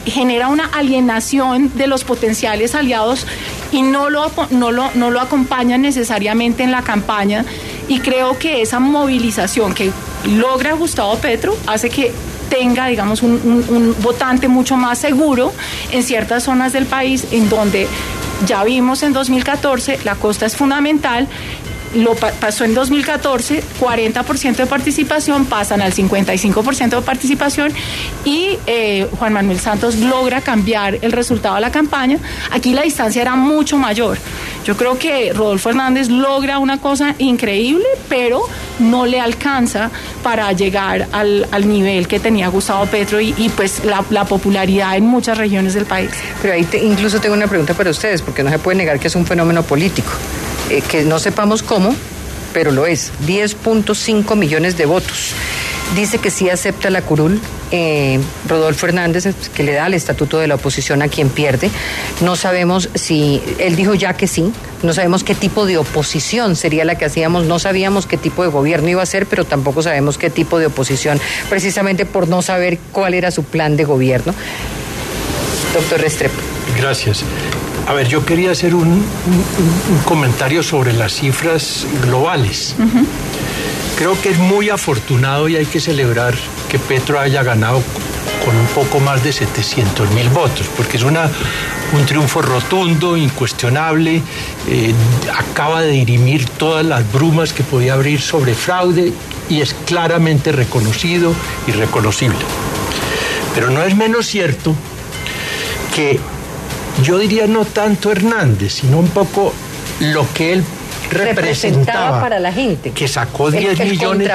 [0.05, 3.25] genera una alienación de los potenciales aliados
[3.71, 7.45] y no lo, no lo, no lo acompañan necesariamente en la campaña
[7.88, 9.92] y creo que esa movilización que
[10.25, 12.12] logra Gustavo Petro hace que
[12.49, 15.53] tenga, digamos, un, votante mucho más seguro
[15.90, 17.87] en ciertas zonas del país en donde
[18.47, 21.29] ya vimos en 2014, la costa es fundamental
[21.94, 27.72] lo pasó en 2014, 40% de participación, pasan al 55% de participación
[28.24, 32.18] y eh, Juan Manuel Santos logra cambiar el resultado de la campaña.
[32.50, 34.18] Aquí la distancia era mucho mayor.
[34.64, 38.42] Yo creo que Rodolfo Hernández logra una cosa increíble, pero
[38.78, 39.90] no le alcanza
[40.22, 45.74] para llegar al, nivel que tenía Gustavo Petro y, pues la, popularidad en muchas regiones
[45.74, 46.11] del país.
[46.40, 49.16] Pero ahí incluso tengo una pregunta para ustedes, porque no se puede negar que es
[49.16, 50.11] un fenómeno político.
[50.70, 51.94] Eh, que no sepamos cómo,
[52.53, 55.33] pero lo es, 10.5 millones de votos.
[55.94, 60.46] Dice que sí acepta la curul eh, Rodolfo Hernández, que le da el estatuto de
[60.46, 61.70] la oposición a quien pierde.
[62.20, 66.85] No sabemos si, él dijo ya que sí, no sabemos qué tipo de oposición sería
[66.85, 70.18] la que hacíamos, no sabíamos qué tipo de gobierno iba a ser, pero tampoco sabemos
[70.18, 74.35] qué tipo de oposición, precisamente por no saber cuál era su plan de gobierno.
[75.75, 76.37] Doctor Restrepo.
[76.77, 77.25] Gracias.
[77.87, 79.05] A ver, yo quería hacer un,
[80.05, 82.75] comentario sobre las cifras globales.
[83.97, 86.35] Creo que es muy afortunado y hay que celebrar
[86.68, 87.83] que Petro haya ganado
[88.45, 91.31] con un poco más de 700 mil votos, porque es una,
[91.92, 94.23] un triunfo rotundo, incuestionable,
[94.68, 94.95] eh,
[95.37, 99.12] acaba de dirimir todas las brumas que podía abrir sobre fraude
[99.49, 101.33] y es claramente reconocido
[101.66, 102.38] y reconocible.
[103.55, 104.75] Pero no es menos cierto
[105.95, 106.18] que
[107.03, 109.53] yo diría no tanto Hernández, sino un poco
[110.01, 110.65] lo que él
[111.11, 112.93] representaba, para la gente.
[112.93, 114.31] Que sacó 10 millones,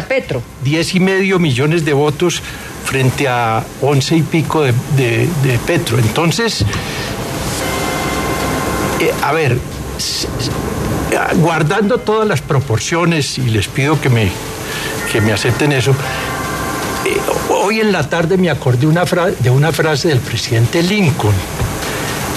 [0.63, 2.41] 10 y medio millones de votos
[2.85, 5.97] frente a 11 y pico de, Petro.
[5.97, 6.63] Entonces,
[8.99, 9.57] eh, a ver,
[11.37, 14.29] guardando todas las proporciones, y les pido que me,
[15.11, 15.91] que me acepten eso,
[17.05, 17.17] eh,
[17.49, 21.33] hoy en la tarde me acordé una de una frase del presidente Lincoln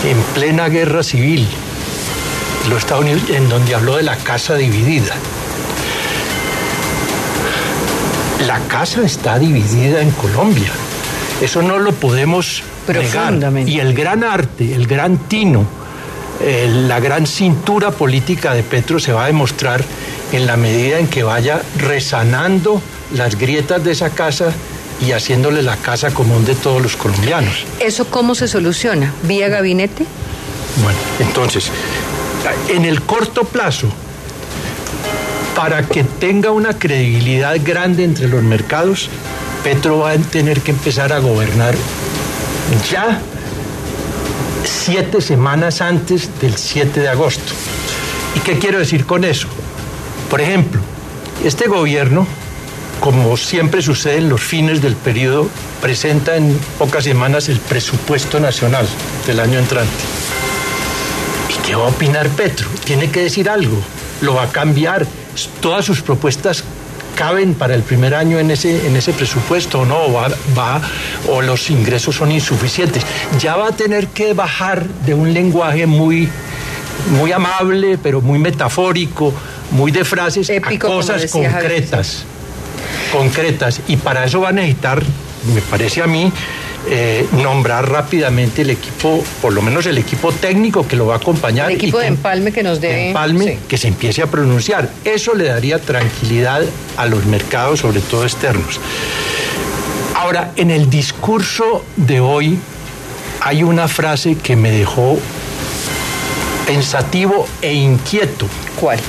[0.05, 1.47] en plena guerra civil,
[2.69, 5.15] los Estados Unidos, en donde habló de la casa dividida.
[8.47, 10.71] La casa está dividida en Colombia.
[11.41, 13.35] Eso no lo podemos negar.
[13.67, 15.67] Y el gran arte, el gran tino,
[16.41, 19.85] eh, la gran cintura política de Petro se va a demostrar
[20.33, 22.81] en la medida en que vaya resanando
[23.15, 24.53] las grietas de esa casa
[25.01, 27.65] y haciéndole la casa común de todos los colombianos.
[27.81, 29.13] ¿Eso cómo se soluciona?
[29.23, 30.05] ¿Vía gabinete?
[30.83, 31.71] Bueno, entonces,
[32.69, 33.89] en el corto plazo,
[35.57, 39.09] para que tenga una credibilidad grande entre los mercados,
[39.63, 41.75] Petro va a tener que empezar a gobernar
[42.91, 43.21] ya
[44.65, 47.53] siete semanas antes del 7 de agosto.
[48.37, 49.49] ¿Y qué quiero decir con eso?
[50.31, 50.81] Por ejemplo,
[51.45, 52.27] este gobierno
[53.01, 55.49] como siempre sucede en los fines del periodo,
[55.81, 58.87] presenta en pocas semanas el presupuesto nacional
[59.27, 59.91] del año entrante.
[61.49, 62.69] ¿Y qué va a opinar Petro?
[62.85, 63.79] Tiene que decir algo,
[64.21, 65.07] lo va a cambiar.
[65.61, 66.63] Todas sus propuestas
[67.17, 70.83] caben para el primer año en ese, en ese presupuesto o no, va, va,
[71.29, 73.03] o los ingresos son insuficientes.
[73.39, 76.29] Ya va a tener que bajar de un lenguaje muy,
[77.19, 79.33] muy amable, pero muy metafórico,
[79.71, 82.27] muy de frases a cosas concretas
[83.13, 85.03] concretas y para eso va a necesitar,
[85.55, 86.33] me parece a mí,
[86.89, 91.17] eh, nombrar rápidamente el equipo, por lo menos el equipo técnico que lo va a
[91.19, 91.71] acompañar.
[91.71, 93.09] El equipo de empalme que nos debe.
[93.09, 94.89] empalme que se empiece a pronunciar.
[95.05, 96.63] Eso le daría tranquilidad
[96.97, 98.81] a los mercados, sobre todo externos.
[100.15, 102.59] Ahora, en el discurso de hoy
[103.41, 105.19] hay una frase que me dejó
[106.67, 108.47] pensativo e inquieto.
[108.79, 109.01] ¿Cuál?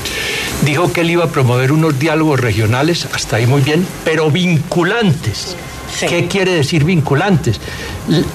[0.61, 5.55] Dijo que él iba a promover unos diálogos regionales, hasta ahí muy bien, pero vinculantes.
[5.99, 7.59] ¿Qué quiere decir vinculantes?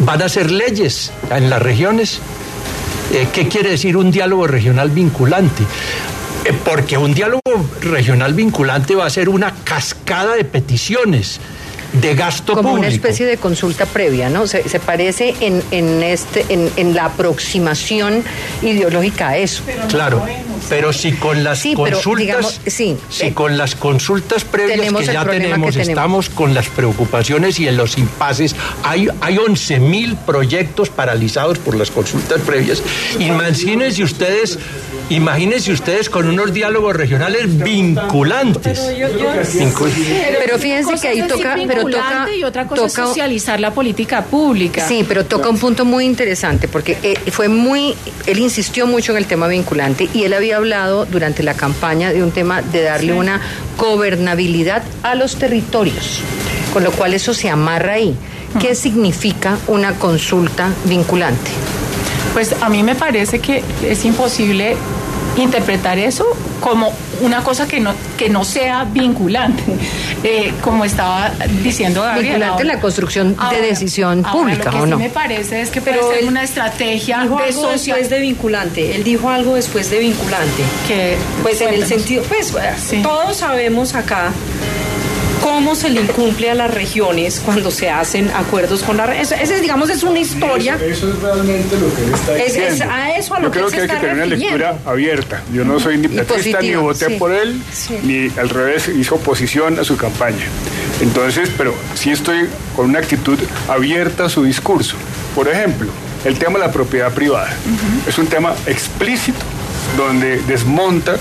[0.01, 2.21] ¿Van a ser leyes en las regiones?
[3.13, 5.63] Eh, ¿Qué quiere decir un diálogo regional vinculante?
[6.45, 7.41] Eh, porque un diálogo
[7.81, 11.41] regional vinculante va a ser una cascada de peticiones
[11.93, 12.79] de gasto como público.
[12.81, 14.47] una especie de consulta previa, ¿no?
[14.47, 18.23] Se, se parece en, en este, en, en la aproximación
[18.63, 19.63] ideológica a eso.
[19.89, 20.25] Claro,
[20.69, 24.93] pero si con las Sí, pero, consultas, digamos, sí, si eh, con las consultas previas
[24.93, 25.89] que ya tenemos, que tenemos.
[25.89, 31.77] estamos con las preocupaciones y en los impases, hay, hay 11 mil proyectos paralizados por
[31.77, 32.83] las consultas previas.
[33.19, 34.59] Imagínense ustedes,
[35.11, 38.81] imagínense ustedes con unos diálogos regionales vinculantes.
[39.55, 39.91] Vincul-
[40.45, 44.25] Pero fíjense que ahí toca, pero toca, y otra cosa toca- es socializar la política
[44.25, 44.87] pública.
[44.87, 47.95] Sí, pero toca un punto muy interesante porque eh, fue muy,
[48.27, 52.23] él insistió mucho en el tema vinculante y él había hablado durante la campaña de
[52.23, 53.41] un tema de darle una
[53.79, 56.21] gobernabilidad a los territorios,
[56.73, 58.15] con lo cual eso se amarra ahí.
[58.61, 61.51] ¿Qué significa una consulta vinculante?
[62.33, 64.77] Pues a mí me parece que es imposible
[65.37, 66.25] interpretar eso
[66.61, 69.63] como una cosa que no, que no sea vinculante,
[70.25, 71.31] Eh, como estaba
[71.63, 72.35] diciendo Gabriel.
[72.37, 74.99] Vinculante la construcción de decisión ahora, pública, Lo que ¿o sí no?
[74.99, 78.21] me parece es que Pero puede ser una estrategia Dijo de algo social después de
[78.21, 78.97] vinculante.
[78.97, 80.63] Él dijo algo después de vinculante.
[80.89, 82.53] que Pues en el sentido, pues
[82.89, 83.03] Sí.
[83.03, 84.33] todos sabemos acá
[85.47, 89.61] cómo se le incumple a las regiones cuando se hacen acuerdos con la ese, ese,
[89.61, 90.75] digamos es una historia.
[90.75, 92.93] Eso, eso es realmente lo que él está Es- es diciendo.
[92.95, 94.79] a eso a lo Yo que creo él que se hay que tener una lectura
[94.85, 95.43] abierta.
[95.53, 97.15] Yo no soy ni Y petrista ni voté sí.
[97.17, 97.95] por él, Sí.
[98.03, 100.47] ni al revés hizo oposición a su campaña.
[101.01, 104.97] Entonces, pero sí estoy con una actitud abierta a su discurso.
[105.37, 105.87] Por ejemplo,
[106.25, 107.55] el tema de la propiedad privada.
[108.09, 109.39] Es un tema explícito
[109.97, 111.19] donde desmonta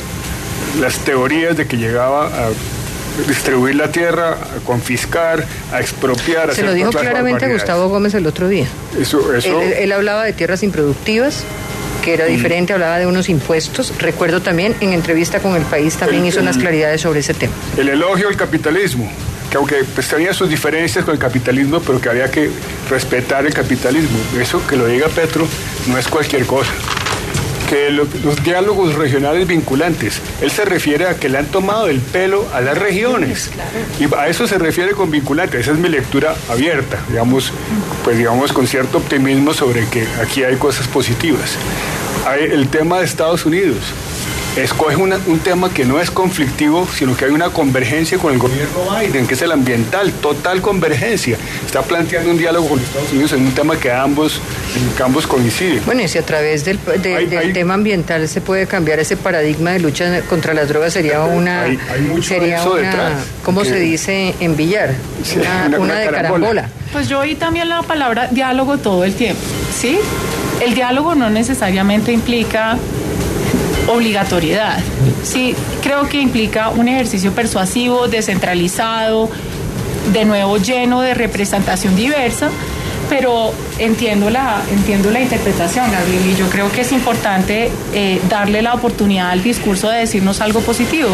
[0.81, 2.49] las teorías de que llegaba a
[3.28, 6.54] distribuir la tierra, a confiscar, a expropiar.
[6.54, 7.49] Se lo dijo claramente a.
[7.49, 8.65] Gustavo Gómez el otro día.
[8.99, 11.43] Eso, eso, Él, él hablaba de tierras improductivas,
[12.04, 12.13] que Mm.
[12.13, 13.93] era diferente, hablaba de unos impuestos.
[13.99, 17.54] Recuerdo también en entrevista con el país también El- hizo unas claridades sobre ese tema.
[17.78, 19.10] el elogio al capitalismo,
[19.49, 22.49] que aunque pues, tenía sus diferencias con el capitalismo, pero que había que
[22.89, 24.17] respetar el capitalismo.
[24.39, 25.47] Eso que lo diga Petro
[25.88, 26.71] no es cualquier cosa.
[27.69, 31.99] Que lo- los diálogos regionales vinculantes, él se refiere a que le han tomado el
[31.99, 33.49] pelo a las regiones.
[33.99, 35.60] Y a eso se refiere con vinculante.
[35.60, 37.51] Esa es mi lectura abierta, digamos,
[38.04, 41.56] pues digamos con cierto optimismo sobre que aquí hay cosas positivas.
[42.28, 43.78] Hay el tema de Estados Unidos
[44.55, 48.39] escoge una- un tema que no es conflictivo, sino que hay una convergencia con el
[48.39, 51.37] gobierno Biden, que es el ambiental, total convergencia.
[51.65, 54.39] Está planteando un diálogo con Estados Unidos en un tema que ambos,
[54.75, 55.81] en que ambos coinciden.
[55.85, 58.99] Bueno, y si a través del, de- Hay- del hay- tema ambiental se puede cambiar
[58.99, 61.63] ese paradigma de lucha contra las drogas, sería una.
[61.63, 62.75] Hay- hay mucho de sería una.
[62.81, 63.13] detrás,
[63.43, 64.93] ¿Cómo que- se dice en Villar?
[65.23, 66.45] Sí, una, una- una una de carambola.
[66.47, 66.69] carambola.
[66.93, 69.41] Pues yo oí también la palabra diálogo todo el tiempo,
[69.77, 69.97] ¿sí?
[70.61, 72.77] El diálogo no necesariamente implica
[73.88, 74.80] obligatoriedad,
[75.24, 79.30] sí, creo que implica un ejercicio persuasivo, descentralizado,
[80.13, 82.50] de nuevo lleno de representación diversa,
[83.10, 88.62] pero entiendo la, entiendo la interpretación, Gabriel, y yo creo que es importante eh, darle
[88.62, 91.10] la oportunidad al discurso de decirnos algo positivo,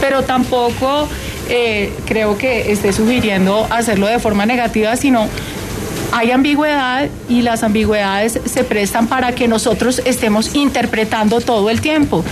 [0.00, 1.08] pero tampoco
[1.48, 5.28] eh, creo que esté sugiriendo hacerlo de forma negativa, sino
[6.12, 12.24] hay ambigüedad y las ambigüedades se prestan para que nosotros estemos interpretando todo el tiempo.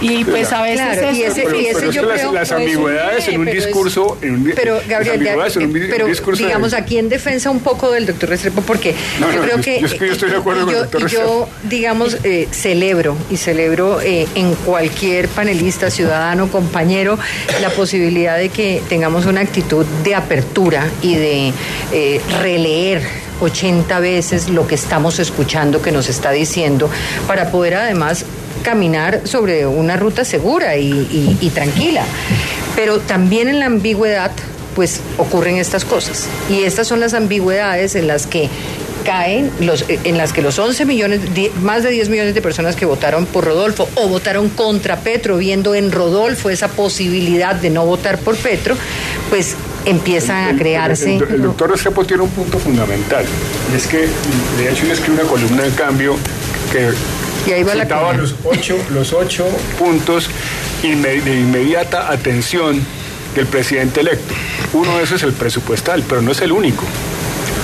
[0.00, 2.08] Y pues a veces Claro, y eso- ese- pero, y ese pero es yo que
[2.08, 5.56] las, creo- las ambigüedades en un pero es- discurso, en un, Pero Gabriel, ya- ambigüedades
[5.56, 8.62] en un, di- pero discurso de- digamos aquí en defensa un poco del doctor Restrepo,
[8.62, 10.64] porque No, yo no, creo yo- que yo es que yo estoy de acuerdo y
[10.64, 11.48] con el yo, doctor y yo, Restrepo.
[11.68, 17.18] digamos eh, celebro y celebro eh, en cualquier panelista, ciudadano, compañero,
[17.60, 21.52] la posibilidad de que tengamos una actitud de apertura y de
[21.92, 23.02] eh, releer
[23.40, 26.90] 80 veces lo que estamos escuchando que nos está diciendo
[27.26, 28.24] para poder además
[28.62, 32.04] caminar sobre una ruta segura y, tranquila.
[32.76, 34.30] Pero también en la ambigüedad,
[34.74, 36.26] pues ocurren estas cosas.
[36.50, 38.48] Y estas son las ambigüedades en las que
[39.04, 41.20] caen los en las que los 11 millones
[41.62, 45.74] más de 10 millones de personas que votaron por Rodolfo o votaron contra Petro viendo
[45.74, 48.76] en Rodolfo esa posibilidad de no votar por Petro
[49.30, 49.56] pues
[49.88, 53.24] empiezan a crearse El, el doctor Restrepo tiene un punto fundamental,
[53.72, 54.06] y es que,
[54.58, 56.16] de hecho, yo escribí una columna en cambio
[56.72, 56.90] que
[57.48, 58.18] Y ahí va la citaba cuña.
[58.22, 59.46] los ocho, los ocho
[59.78, 60.28] puntos
[60.82, 62.82] inme- de inmediata atención
[63.34, 64.34] del presidente electo.
[64.72, 66.84] Uno de esos es el presupuestal, pero no es el único.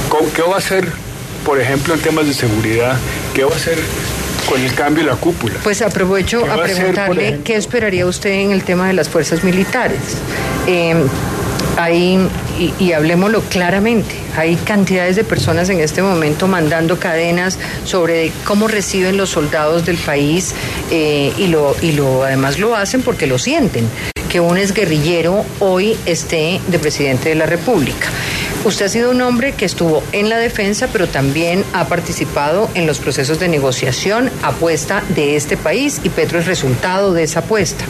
[0.08, 0.88] ¿Cómo- ¿Qué va a hacer,
[1.44, 2.96] por ejemplo, en temas de seguridad?
[3.34, 3.78] ¿Qué va a hacer
[4.48, 5.54] con el cambio de la cúpula.
[5.64, 7.44] Pues aprovecho ¿Qué a a hacer, preguntarle ejemplo?
[7.44, 9.98] qué esperaría usted en el tema de las fuerzas militares.
[10.66, 10.94] Eh,
[11.76, 12.18] hay,
[12.58, 18.68] y, y hablemoslo claramente, hay cantidades de personas en este momento mandando cadenas sobre cómo
[18.68, 20.54] reciben los soldados del país
[20.90, 23.88] eh, y, lo, y lo además lo hacen porque lo sienten,
[24.28, 28.08] que un exguerrillero hoy esté de presidente de la República.
[28.64, 32.86] Usted ha sido un hombre que estuvo en la defensa, pero también ha participado en
[32.86, 37.84] los procesos de negociación, apuesta de este país y Petro es resultado de esa apuesta.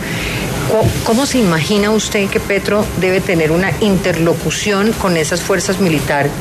[0.70, 6.32] ¿Cómo- ¿Cómo se imagina usted que Petro debe tener una interlocución con esas fuerzas militares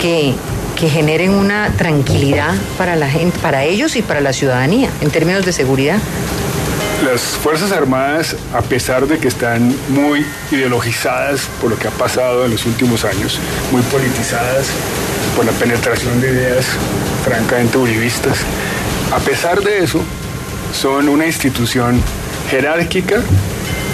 [0.00, 0.34] que,
[0.78, 5.44] que generen una tranquilidad para la gente, para ellos y para la ciudadanía en términos
[5.44, 5.98] de seguridad?
[7.04, 12.46] Las Fuerzas Armadas, a pesar de que están muy ideologizadas por lo que ha pasado
[12.46, 13.38] en los últimos años,
[13.70, 14.66] muy politizadas
[15.36, 16.64] por la penetración de ideas
[17.24, 18.38] francamente uribistas,
[19.12, 20.00] a pesar de eso,
[20.72, 22.00] son una institución
[22.50, 23.22] jerárquica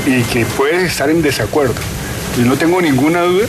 [0.06, 1.74] y que puede estar en desacuerdo.
[2.38, 3.46] Y no tengo ninguna duda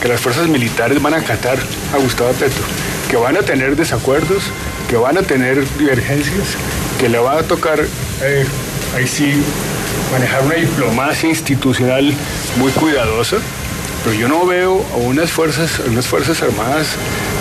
[0.00, 1.58] que las fuerzas militares van a acatar
[1.92, 2.62] a Gustavo Petro,
[3.10, 4.44] que van a tener desacuerdos,
[4.88, 6.56] que van a tener divergencias,
[7.00, 7.80] que le va a tocar,
[8.22, 8.46] eh,
[8.96, 9.42] ahí sí,
[10.12, 12.14] manejar una diplomacia institucional
[12.56, 13.38] muy cuidadosa,
[14.04, 16.94] pero yo no veo a unas fuerzas, a unas fuerzas armadas,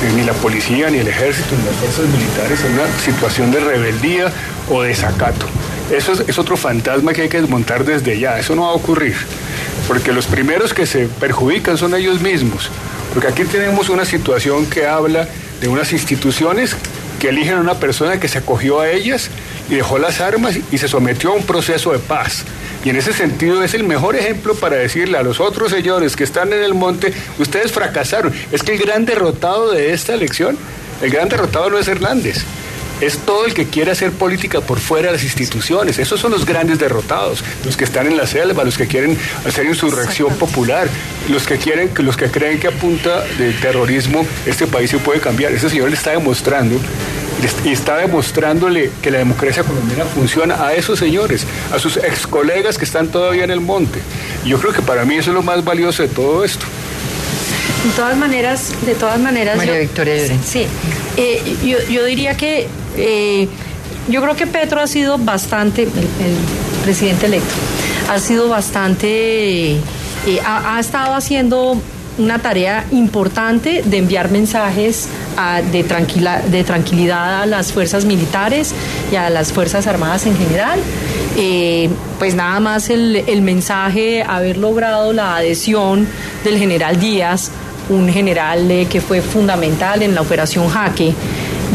[0.03, 3.59] eh, ni la policía, ni el ejército, ni las fuerzas militares en una situación de
[3.59, 4.31] rebeldía
[4.69, 5.45] o desacato.
[5.91, 8.37] Eso es, otro fantasma que hay que desmontar desde ya.
[8.37, 9.15] Eso no va a ocurrir.
[9.87, 12.69] Porque los primeros que se perjudican son ellos mismos.
[13.13, 15.27] Porque aquí tenemos una situación que habla
[15.61, 16.75] de unas instituciones
[17.19, 19.29] que eligen a una persona que se acogió a ellas
[19.69, 22.43] y dejó las armas y se sometió a un proceso de paz.
[22.83, 26.23] Y en ese sentido es el mejor ejemplo para decirle a los otros señores que
[26.23, 28.33] están en el monte, ustedes fracasaron.
[28.51, 30.57] Es que el gran derrotado de esta elección,
[31.01, 32.43] el gran derrotado no es Hernández,
[33.01, 35.99] es todo el que quiere hacer política por fuera de las instituciones.
[35.99, 39.65] Esos son los grandes derrotados, los que están en la selva, los que quieren hacer
[39.65, 40.87] insurrección popular,
[41.29, 45.19] los que quieren, los que creen que a punta del terrorismo este país se puede
[45.19, 45.51] cambiar.
[45.51, 46.79] Ese señor le está demostrando
[47.63, 52.77] y está demostrándole que la democracia colombiana funciona a esos señores, a sus ex colegas
[52.77, 53.99] que están todavía en el monte.
[54.45, 56.65] Yo creo que para mí eso es lo más valioso de todo esto.
[57.85, 59.57] De todas maneras, de todas maneras.
[59.57, 60.15] María yo- Victoria.
[60.45, 60.65] Sí.
[61.15, 62.67] Eh, yo, yo diría que
[62.97, 63.47] eh,
[64.09, 66.35] yo creo que Petro ha sido bastante, el, el
[66.83, 67.53] presidente electo,
[68.09, 69.79] ha sido bastante, eh,
[70.45, 71.79] ha, ha estado haciendo
[72.17, 75.07] una tarea importante de enviar mensajes
[75.37, 78.73] a- de, tranquila- de tranquilidad a las fuerzas militares
[79.11, 80.79] y a las fuerzas armadas en general.
[81.39, 86.07] Eh, pues nada más el, el mensaje, haber logrado la adhesión
[86.43, 87.51] del general Díaz,
[87.89, 91.13] un general eh, que fue fundamental en la operación Jaque,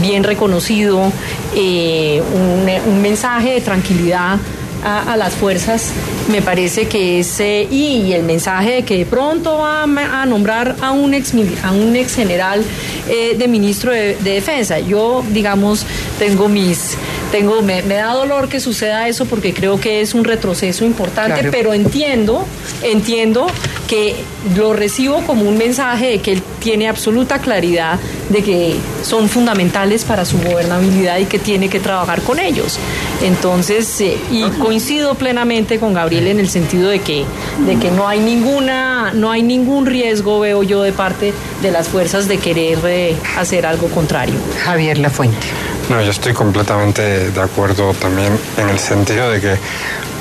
[0.00, 1.12] bien reconocido,
[1.54, 4.38] eh, un, mensaje de tranquilidad
[4.84, 5.92] a, las fuerzas,
[6.28, 10.74] me parece que es, eh, y, el mensaje de que de pronto va a, nombrar
[10.80, 11.32] a un ex,
[11.62, 12.64] a un ex general
[13.06, 14.80] de ministro de defensa.
[14.80, 15.86] Yo, digamos,
[16.18, 16.96] tengo mis,
[17.32, 21.32] tengo, me, me da dolor que suceda eso porque creo que es un retroceso importante,
[21.40, 21.50] Claro.
[21.50, 22.46] pero entiendo,
[22.82, 23.46] entiendo
[23.88, 24.14] que
[24.56, 30.04] lo recibo como un mensaje de que él tiene absoluta claridad de que son fundamentales
[30.04, 32.78] para su gobernabilidad y que tiene que trabajar con ellos.
[33.22, 37.24] Entonces, eh, y coincido plenamente con Gabriel en el sentido de que,
[37.66, 41.88] de que no hay ninguna, no hay ningún riesgo, veo yo, de parte de las
[41.88, 44.34] fuerzas de querer eh, hacer algo contrario.
[44.64, 45.46] Javier Lafuente.
[45.92, 49.56] No, yo estoy completamente de acuerdo también en el sentido de que,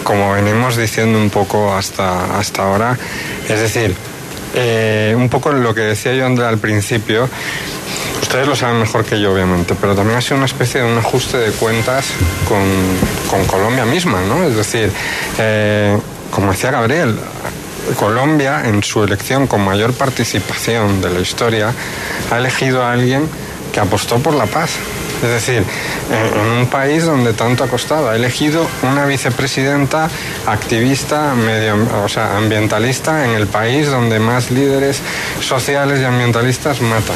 [0.03, 2.97] como venimos diciendo un poco hasta, hasta ahora,
[3.47, 3.95] es decir,
[4.53, 7.29] eh, un poco lo que decía yo Andrea, al principio,
[8.21, 10.97] ustedes lo saben mejor que yo obviamente, pero también ha sido una especie de un
[10.97, 12.07] ajuste de cuentas
[12.49, 12.59] con,
[13.29, 14.43] con Colombia misma, ¿no?
[14.43, 14.91] Es decir,
[15.37, 15.97] eh,
[16.31, 17.17] como decía Gabriel,
[17.97, 21.73] Colombia en su elección con mayor participación de la historia
[22.29, 23.25] ha elegido a alguien
[23.71, 24.71] que apostó por la paz.
[25.23, 25.63] Es decir,
[26.11, 30.09] en, un país donde tanto ha costado, ha elegido una vicepresidenta
[30.47, 34.99] activista, medio, o sea, ambientalista en el país donde más líderes
[35.39, 37.15] sociales y ambientalistas matan.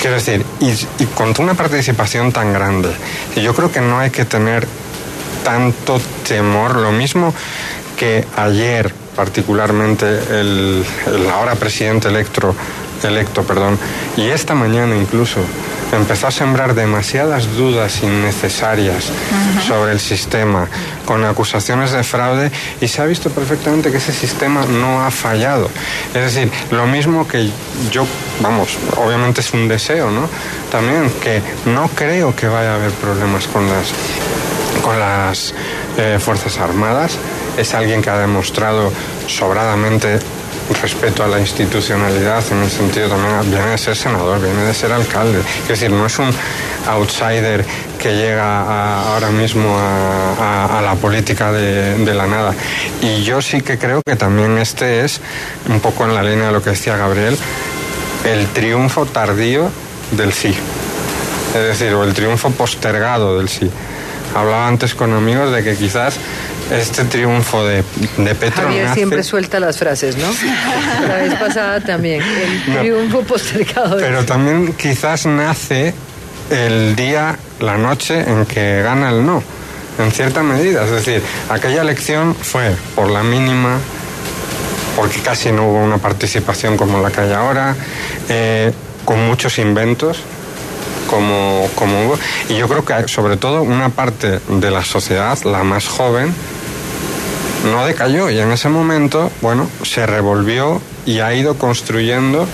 [0.00, 2.90] Quiero decir, y, con una participación tan grande,
[3.36, 4.66] yo creo que no hay que tener
[5.44, 7.34] tanto temor, lo mismo
[7.96, 12.54] que ayer particularmente el, el ahora presidente electro,
[13.02, 13.78] electo, perdón,
[14.16, 15.40] y esta mañana incluso
[15.92, 19.10] empezó a sembrar demasiadas dudas innecesarias
[19.66, 20.68] sobre el sistema,
[21.04, 25.68] con acusaciones de fraude, y se ha visto perfectamente que ese sistema no ha fallado.
[26.14, 27.50] Es decir, lo mismo que
[27.90, 28.06] yo,
[28.40, 30.28] vamos, obviamente es un deseo, ¿no?
[30.70, 33.92] También que no creo que vaya a haber problemas con las,
[34.82, 35.54] con las
[35.98, 37.18] eh, Fuerzas Armadas.
[37.56, 38.90] Es alguien que ha demostrado
[39.26, 40.18] sobradamente
[40.80, 44.92] respeto a la institucionalidad, en el sentido también viene de ser senador, viene de ser
[44.92, 45.40] alcalde.
[45.62, 46.30] Es decir, no es un
[46.88, 47.64] outsider
[47.98, 52.54] que llega ahora mismo a, la política de, de, la nada.
[53.00, 55.20] Y yo sí que creo que también este es,
[55.68, 57.36] un poco en la línea de lo que decía Gabriel,
[58.24, 59.70] el triunfo tardío
[60.12, 60.54] del sí.
[61.54, 63.70] Es decir, o el triunfo postergado del sí.
[64.34, 66.16] Hablaba antes con amigos de que quizás
[66.70, 67.84] este triunfo de,
[68.16, 70.26] de Petro Javier siempre suelta las frases, ¿no?
[71.06, 73.98] La vez pasada también, el triunfo postergado.
[73.98, 75.94] Pero también quizás nace
[76.50, 79.42] el día, la noche en que gana el no,
[79.98, 80.84] en cierta medida.
[80.84, 83.78] Es decir, aquella elección fue por la mínima,
[84.96, 87.74] porque casi no hubo una participación como la que hay ahora,
[88.28, 88.72] eh,
[89.04, 90.22] con muchos inventos,
[91.12, 92.14] como, como.
[92.48, 96.34] Y yo creo que sobre todo una parte de la sociedad, la más joven,
[97.70, 102.48] no decayó y en ese momento, bueno, se revolvió y ha ido construyendo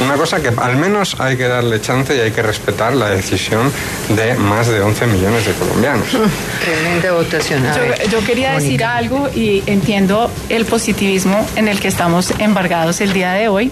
[0.00, 3.72] una cosa que al menos hay que darle chance y hay que respetar la decisión
[4.14, 6.06] de más de 11 millones de colombianos.
[6.64, 7.62] Tremenda votación.
[8.10, 13.32] Yo, quería decir algo y entiendo el positivismo en el que estamos embargados el día
[13.32, 13.70] de hoy,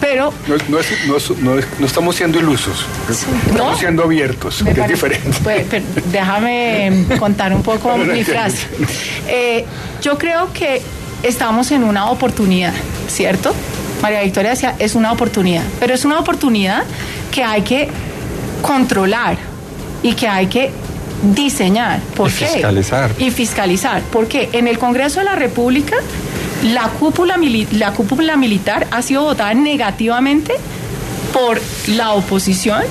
[0.00, 0.32] pero...
[0.68, 0.78] No,
[1.86, 5.30] estamos siendo ilusos, estamos siendo abiertos, que es diferente.
[5.42, 5.66] Pues,
[6.12, 8.66] déjame contar un poco mi frase.
[9.26, 9.64] Eh,
[10.02, 10.82] yo creo que
[11.22, 12.74] estamos en una oportunidad,
[13.08, 13.54] ¿cierto?
[14.02, 16.84] María Victoria decía, es una oportunidad, pero es una oportunidad
[17.30, 17.88] que hay que
[18.62, 19.36] controlar
[20.02, 20.70] y que hay que
[21.34, 22.00] diseñar.
[22.16, 23.10] ¿Por y fiscalizar.
[23.18, 24.02] Y fiscalizar.
[24.10, 25.96] Porque en el Congreso de la República
[26.62, 27.36] la cúpula,
[27.72, 30.54] la cúpula militar ha sido votada negativamente
[31.32, 32.82] por la oposición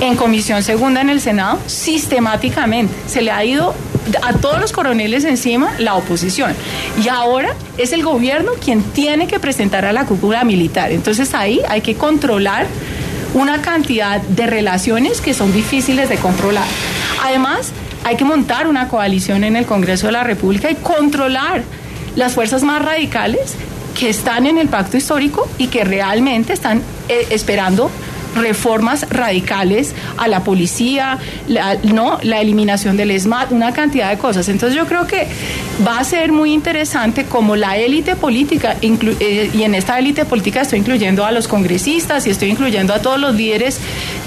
[0.00, 2.94] en comisión segunda en el Senado sistemáticamente.
[3.06, 3.74] Se le ha ido
[4.22, 6.54] a todos los coroneles encima la oposición.
[7.02, 10.92] Y ahora es el gobierno quien tiene que presentar a la cúpula militar.
[10.92, 12.66] Entonces ahí hay que controlar
[13.34, 16.66] una cantidad de relaciones que son difíciles de controlar.
[17.22, 17.72] Además,
[18.04, 21.62] hay que montar una coalición en el Congreso de la República y controlar
[22.16, 23.54] las fuerzas más radicales
[23.98, 27.90] que están en el pacto histórico y que realmente están eh, esperando
[28.36, 32.18] reformas radicales a la policía, la, ¿no?
[32.22, 34.48] la eliminación del ESMAD, una cantidad de cosas.
[34.48, 35.26] Entonces yo creo que
[35.86, 40.62] va a ser muy interesante como la élite política, eh, y en esta élite política
[40.62, 43.78] estoy incluyendo a los congresistas y estoy incluyendo a todos los líderes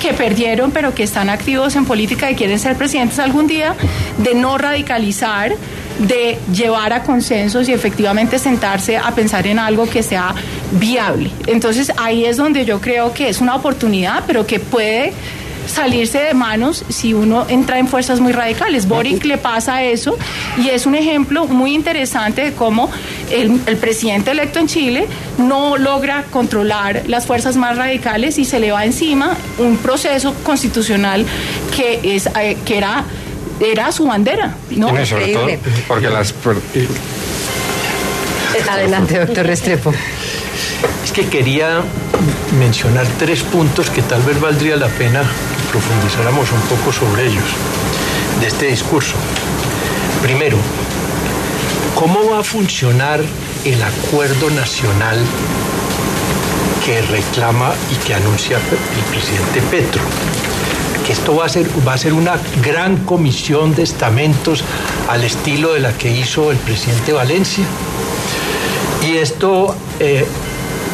[0.02, 3.76] que perdieron pero que están activos en política y quieren ser presidentes algún día,
[4.18, 5.56] de no radicalizar
[6.08, 10.34] de llevar a consensos y efectivamente sentarse a pensar en algo que sea
[10.72, 11.32] viable.
[11.48, 15.14] Entonces ahí es donde yo creo que es una oportunidad, pero que puede
[15.68, 18.88] salirse de manos si uno entra en fuerzas muy radicales.
[18.88, 20.18] Boric le pasa eso
[20.58, 22.90] y es un ejemplo muy interesante de cómo
[23.32, 28.72] el, presidente electo en Chile no logra controlar las fuerzas más radicales y se le
[28.72, 31.26] va encima un proceso constitucional
[31.76, 33.06] que, es, eh, que era
[33.62, 35.06] era su bandera, ¿no?
[35.06, 35.48] sobre todo
[35.88, 36.34] porque las...
[38.70, 39.94] Adelante, doctor Restrepo.
[41.04, 41.82] Es que quería
[42.58, 47.44] mencionar tres puntos que tal vez valdría la pena que profundizáramos un poco sobre ellos,
[48.40, 49.16] de este discurso.
[50.22, 50.58] Primero,
[51.96, 53.22] ¿cómo va a funcionar
[53.66, 55.18] el acuerdo nacional
[56.86, 60.02] que reclama y que anuncia el presidente Petro?
[61.12, 64.64] Que esto va a ser, va a ser una gran comisión de estamentos
[65.10, 67.66] al estilo de la que hizo el presidente Valencia.
[69.06, 70.26] Y esto eh,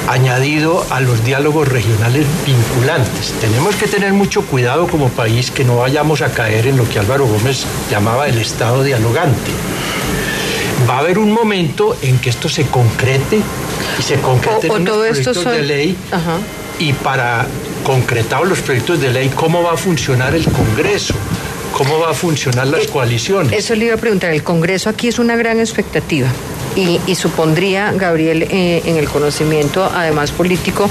[0.07, 3.34] añadido a los diálogos regionales vinculantes.
[3.39, 6.97] Tenemos que tener mucho cuidado como país que no vayamos a caer en lo que
[6.97, 9.51] Álvaro Gómez llamaba el Estado dialogante.
[10.89, 13.41] Va a haber un momento en que esto se concrete
[13.99, 15.97] y se concrete en los proyectos de ley
[16.80, 17.47] y para
[17.88, 21.14] concretados los proyectos de ley, ¿cómo va a funcionar el Congreso?
[21.72, 23.54] ¿Cómo va a funcionar las eh, coaliciones?
[23.54, 24.34] Eso le iba a preguntar.
[24.34, 26.28] El Congreso aquí es una gran expectativa.
[26.76, 30.90] Y, supondría, Gabriel, eh, en el conocimiento, además político,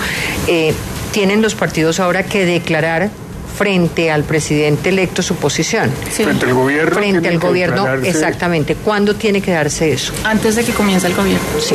[0.49, 0.73] eh,
[1.13, 3.11] tienen los partidos ahora que declarar
[3.57, 5.91] frente al presidente electo su posición.
[6.11, 6.95] Frente al gobierno.
[6.95, 8.75] Frente tiene al que gobierno, declararse- exactamente.
[8.75, 10.13] ¿Cuándo tiene que darse eso?
[10.25, 11.41] Antes de que comience el gobierno.
[11.61, 11.75] Sí.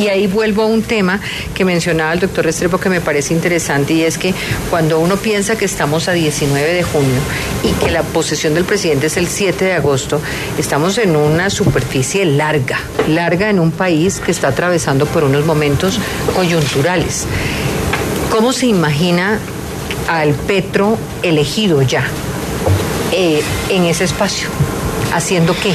[0.00, 1.20] Y ahí vuelvo a un tema
[1.54, 4.34] que mencionaba el doctor Restrepo que me parece interesante y es que
[4.70, 7.20] cuando uno piensa que estamos a 19 de junio
[7.64, 10.20] y que la posesión del presidente es el 7 de agosto,
[10.58, 12.78] estamos en una superficie larga,
[13.08, 15.98] larga en un país que está atravesando por unos momentos
[16.34, 17.26] coyunturales.
[18.30, 19.38] ¿Cómo se imagina
[20.08, 22.04] al Petro elegido ya
[23.12, 24.48] eh, en ese espacio?
[25.14, 25.72] ¿Haciendo qué?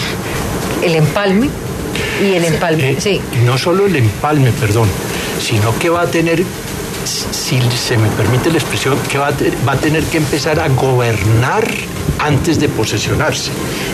[0.86, 1.50] ¿El empalme?
[2.22, 3.22] Y el empalme, Eh, sí.
[3.46, 4.88] no solo el empalme, perdón,
[5.42, 6.44] sino que va a tener,
[7.06, 9.34] si se me permite la expresión, que va a,
[9.68, 11.68] va a tener que empezar a gobernar
[12.20, 13.52] antes de posesionarse.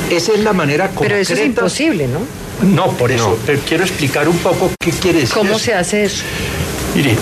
[0.09, 1.09] Esa es la manera concreta.
[1.09, 2.19] Pero eso es imposible, ¿no?
[2.67, 5.33] No, por eso, pero quiero explicar un poco qué quiere decir.
[5.35, 6.23] ¿Cómo se hace eso?
[6.95, 7.15] Mire,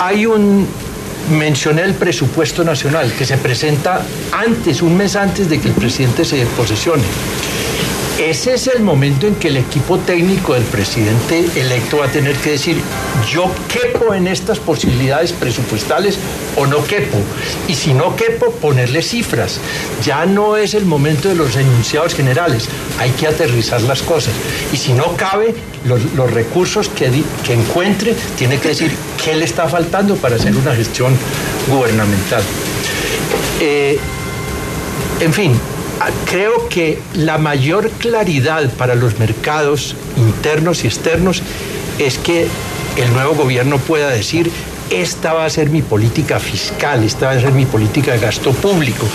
[0.00, 0.66] hay un.
[1.30, 4.02] Mencioné el presupuesto nacional que se presenta
[4.32, 7.04] antes, un mes antes de que el presidente se posesione.
[8.20, 12.36] Ese es el momento en que el equipo técnico del presidente electo va a tener
[12.36, 12.76] que decir,
[13.32, 16.18] yo quepo en estas posibilidades presupuestales
[16.54, 17.16] o no quepo.
[17.66, 19.58] Y si no quepo, ponerle cifras.
[20.04, 22.68] Ya no es el momento de los enunciados generales,
[22.98, 24.34] hay que aterrizar las cosas.
[24.70, 25.54] Y si no cabe,
[25.86, 27.10] los, los recursos que,
[27.46, 28.92] que encuentre, tiene que decir
[29.24, 31.16] qué le está faltando para hacer una gestión
[31.68, 32.42] gubernamental.
[33.60, 33.98] Eh,
[35.20, 35.52] en fin,
[36.24, 41.42] creo que la mayor claridad para los mercados internos y externos
[41.98, 42.46] es que
[42.96, 44.50] el nuevo gobierno pueda decir,
[44.90, 48.52] esta va a ser mi política fiscal, esta va a ser mi política de gasto
[48.52, 49.06] público,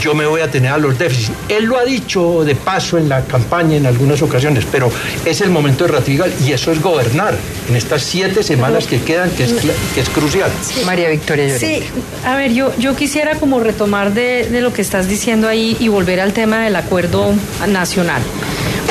[0.00, 1.32] yo me voy a tener a los déficits.
[1.48, 4.90] Él lo ha dicho de paso en la campaña en algunas ocasiones, pero
[5.24, 7.34] es el momento de ratificar y eso es gobernar
[7.68, 9.54] en estas siete semanas que quedan, que es,
[9.94, 10.50] que es crucial.
[10.86, 11.80] María Victoria Llorente.
[11.80, 15.76] Sí, a ver, yo, yo quisiera como retomar de, de lo que estás diciendo ahí
[15.80, 17.34] y volver al tema del acuerdo
[17.68, 18.22] nacional.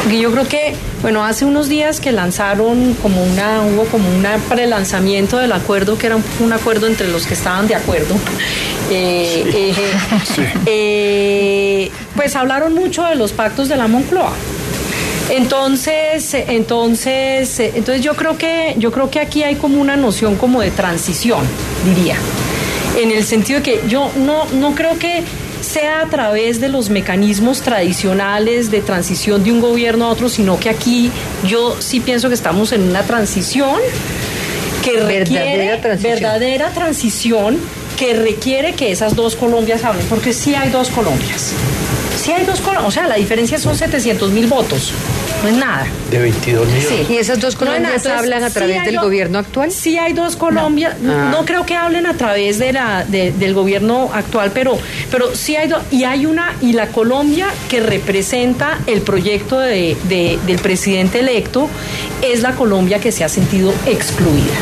[0.03, 4.25] Porque yo creo que, bueno, hace unos días que lanzaron como una, hubo como un
[4.49, 8.15] prelanzamiento del acuerdo, que era un, un acuerdo entre los que estaban de acuerdo.
[8.89, 9.75] Eh, eh,
[10.65, 14.33] eh, pues hablaron mucho de los pactos de la Moncloa.
[15.29, 20.61] Entonces, entonces, entonces yo creo que yo creo que aquí hay como una noción como
[20.61, 21.45] de transición,
[21.85, 22.17] diría.
[22.97, 25.23] En el sentido de que yo no, no creo que
[25.61, 30.59] sea a través de los mecanismos tradicionales de transición de un gobierno a otro, sino
[30.59, 31.11] que aquí
[31.47, 33.77] yo sí pienso que estamos en una transición
[34.83, 36.13] que requiere Verdadera transición.
[36.13, 37.57] verdadera transición
[37.97, 41.53] que requiere que esas dos Colombias hablen, porque sí hay dos Colombias.
[42.17, 44.91] Sí hay dos Colombias, o sea, la diferencia son 700 mil votos,
[45.43, 45.87] no es nada.
[46.09, 47.09] De 22 millones.
[47.09, 49.71] ¿Y esas dos No Entonces, hablan a sí través del gobierno actual?
[49.71, 50.95] Sí hay dos Colombia.
[51.01, 51.43] No, Ah.
[51.45, 54.77] creo que hablen a través de la, de- del gobierno actual, pero,
[55.09, 55.81] pero sí hay dos.
[55.91, 61.69] Y hay una, y la Colombia que representa el proyecto de- de- del presidente electo
[62.21, 64.53] es la Colombia que se ha sentido excluida.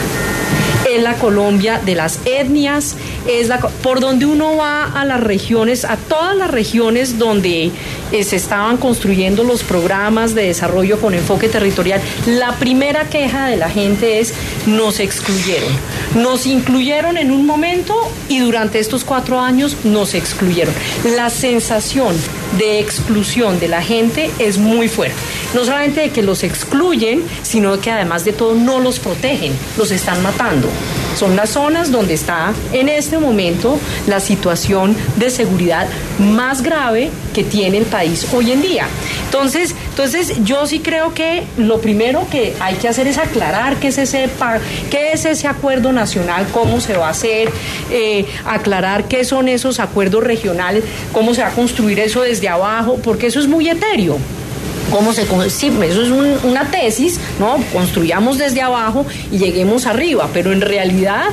[0.87, 2.95] Es la Colombia de las etnias,
[3.27, 3.49] es
[3.83, 7.71] por donde uno va a las regiones, a todas las regiones donde
[8.11, 12.01] eh, se estaban construyendo los programas de desarrollo con enfoque territorial.
[12.25, 14.33] La primera queja de la gente es
[14.65, 15.69] nos excluyeron.
[16.15, 17.95] Nos incluyeron en un momento
[18.27, 20.73] y durante estos cuatro años nos excluyeron.
[21.15, 22.15] La sensación
[22.57, 25.15] de exclusión de la gente es muy fuerte.
[25.53, 29.91] No solamente de que los excluyen, sino que además de todo no los protegen, los
[29.91, 30.68] están matando.
[31.17, 35.87] Son las zonas donde está en este momento la situación de seguridad
[36.19, 38.87] más grave que tiene el país hoy en día.
[39.25, 43.89] Entonces, entonces yo sí creo que lo primero que hay que hacer es aclarar qué
[43.89, 44.29] es ese,
[44.89, 47.51] qué es ese acuerdo nacional, cómo se va a hacer,
[47.91, 52.97] eh, aclarar qué son esos acuerdos regionales, cómo se va a construir eso desde abajo,
[53.03, 54.17] porque eso es muy etéreo.
[54.91, 57.57] ¿Cómo se sí, eso es un- una tesis, ¿no?
[57.73, 61.25] Construyamos desde abajo y lleguemos arriba, pero en realidad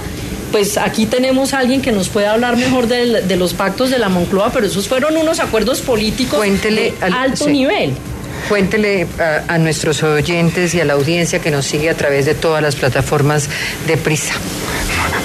[0.53, 4.09] pues aquí tenemos a alguien que nos puede hablar mejor de, los pactos de la
[4.09, 7.51] Moncloa, pero esos fueron unos acuerdos políticos Cuéntele de al- alto sí.
[7.51, 7.93] nivel.
[8.49, 12.35] Cuéntele a, a nuestros oyentes y a la audiencia que nos sigue a través de
[12.35, 13.49] todas las plataformas
[13.87, 14.35] de Prisa.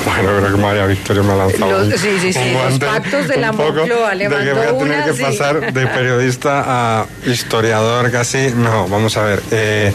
[0.06, 3.28] Bueno, creo que María Victoria me ha lanzado Los- sí, sí, sí, un los pactos
[3.28, 5.22] de la Moncloa, de que voy a tener una, que sí.
[5.22, 8.50] pasar de periodista a historiador casi.
[8.56, 9.44] No, vamos a ver.
[9.52, 9.94] eh,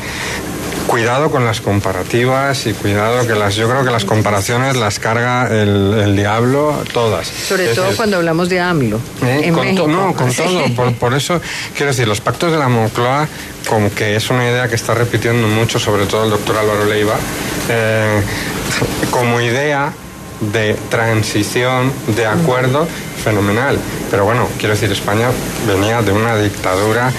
[0.86, 5.48] cuidado con las comparativas y cuidado que las yo creo que las comparaciones las carga
[5.48, 9.00] el, el diablo todas Sobre Es todo cuando hablamos de AMLO.
[9.22, 9.40] ¿Eh?
[9.44, 10.64] en con to- no, con todo.
[10.76, 11.40] Por, por eso,
[11.74, 13.26] quiero decir, los pactos de la Moncloa,
[13.68, 17.14] como que es una idea que está repitiendo mucho, sobre todo el doctor Álvaro Leiva,
[17.68, 18.22] eh,
[19.10, 19.92] como idea
[20.40, 22.86] de transición, de acuerdo
[23.24, 23.78] fenomenal.
[24.10, 25.28] Pero bueno, quiero decir, España
[25.66, 27.10] venía de una dictadura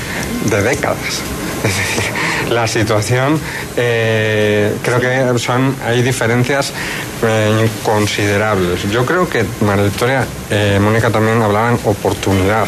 [0.45, 1.21] de décadas.
[1.67, 3.39] Es decir, la situación,
[3.75, 6.71] eh, creo que son, hay diferencias
[7.23, 8.89] eh, considerables.
[8.89, 12.65] Yo creo que María Victoria, eh, Mónica también hablaban oportunidad.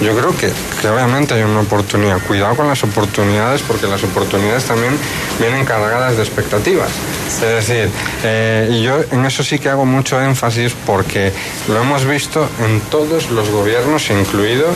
[0.00, 2.18] Yo creo que, que, obviamente hay una oportunidad.
[2.26, 4.96] Cuidado con las oportunidades porque las oportunidades también
[5.38, 6.90] vienen cargadas de expectativas.
[7.26, 7.90] Es decir,
[8.22, 11.32] eh, y yo en eso sí que hago mucho énfasis porque
[11.68, 14.66] lo hemos visto en todos los gobiernos, incluido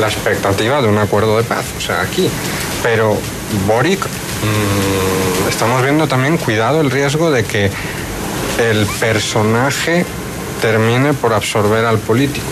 [0.00, 1.66] la expectativa de un acuerdo de paz.
[1.76, 2.28] O sea, aquí.
[2.82, 3.16] Pero
[3.66, 7.70] Boric, mmm, estamos viendo también cuidado el riesgo de que
[8.58, 10.04] el personaje
[10.60, 12.46] termine por absorber al político.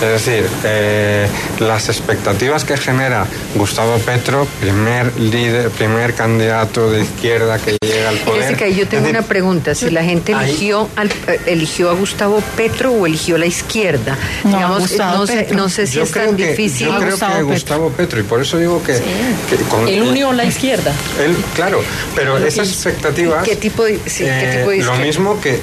[0.00, 1.26] Es decir, eh,
[1.58, 3.26] las expectativas que genera
[3.56, 8.42] Gustavo Petro, primer líder, primer candidato de izquierda que llega al poder.
[8.44, 9.74] Jessica, yo tengo decir, una pregunta.
[9.74, 14.50] Si la gente eligió, al, eh, eligió a Gustavo Petro o eligió la izquierda, no,
[14.50, 16.86] digamos, no, sé, no sé si yo es creo tan que, difícil.
[16.86, 17.52] Yo creo Gustavo que Petro.
[17.54, 18.92] Gustavo Petro, y por eso digo que.
[18.94, 20.92] que con- Él unió la izquierda.
[21.24, 21.82] él, claro,
[22.14, 23.42] pero esas expectativas.
[23.44, 25.58] ¿Qué tipo de, sí, ¿qué eh, tipo de lo mismo que.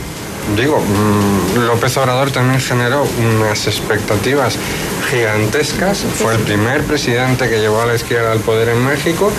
[0.55, 4.57] Digo, mm, López Obrador también generó unas expectativas
[5.09, 6.05] gigantescas.
[6.15, 9.31] Fue el primer presidente que llevó a la izquierda al poder en México.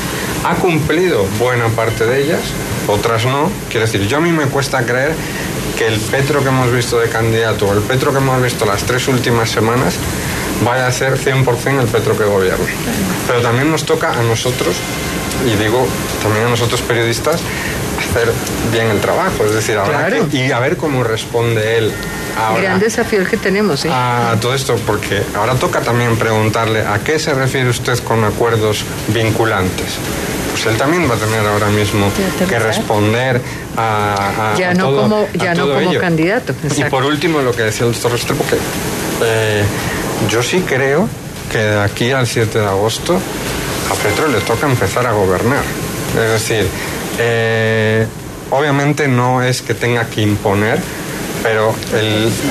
[0.45, 2.41] Ha cumplido buena parte de ellas,
[2.89, 3.51] otras no.
[3.71, 5.15] Quiero decir, yo a mí me cuesta creer
[5.79, 8.83] que el Petro que hemos visto de candidato o el Petro que hemos visto las
[8.85, 9.95] tres últimas semanas
[10.65, 12.67] vaya a ser 100% el Petro que gobierna.
[13.27, 14.77] Pero también nos toca a nosotros,
[15.47, 15.87] y digo
[16.23, 17.41] también a nosotros periodistas,
[18.17, 18.33] hacer
[18.73, 19.45] bien el trabajo.
[19.45, 20.29] Es decir, habrá Claro.
[20.29, 21.93] que- y a ver cómo responde él
[22.39, 23.91] ahora Gran desafío el que tenemos, ¿eh?
[23.93, 28.85] a todo esto, porque ahora toca también preguntarle a qué se refiere usted con acuerdos
[29.09, 29.87] vinculantes.
[30.51, 32.11] Pues él también va a tener ahora mismo
[32.49, 33.41] que responder
[33.77, 36.01] a, a- Ya a no todo, como- ya no como ello.
[36.01, 38.57] candidato, Y por último, lo que decía el doctor Restrepo, que
[39.23, 39.63] eh,
[40.31, 41.09] yo sí creo
[41.53, 43.15] que de aquí al 7 de agosto
[43.91, 45.63] a Petro le toca empezar a gobernar.
[46.19, 46.67] Es decir,
[47.19, 48.07] eh,
[48.51, 50.79] obviamente no es que tenga que imponer,
[51.43, 51.75] pero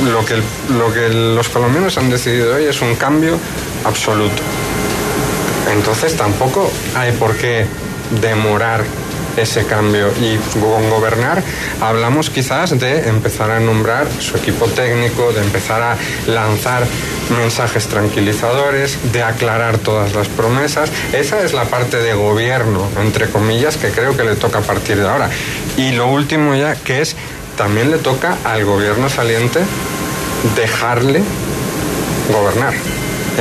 [0.06, 0.36] lo, que,
[0.78, 3.38] lo que los colombianos han decidido hoy es un cambio
[3.84, 4.42] absoluto.
[5.72, 7.66] Entonces tampoco hay por qué
[8.22, 8.84] demorar
[9.38, 11.44] ese cambio y con gobernar
[11.82, 16.84] hablamos quizás de empezar a nombrar su equipo técnico, de empezar a lanzar
[17.38, 20.92] mensajes tranquilizadores, de aclarar todas las promesas.
[21.14, 24.98] Esa es la parte de gobierno, entre comillas, que creo que le toca a partir
[24.98, 25.30] de ahora.
[25.78, 27.16] Y lo último ya, que es,
[27.58, 29.62] también le toca al gobierno saliente
[30.56, 31.24] dejarle
[32.32, 32.74] gobernar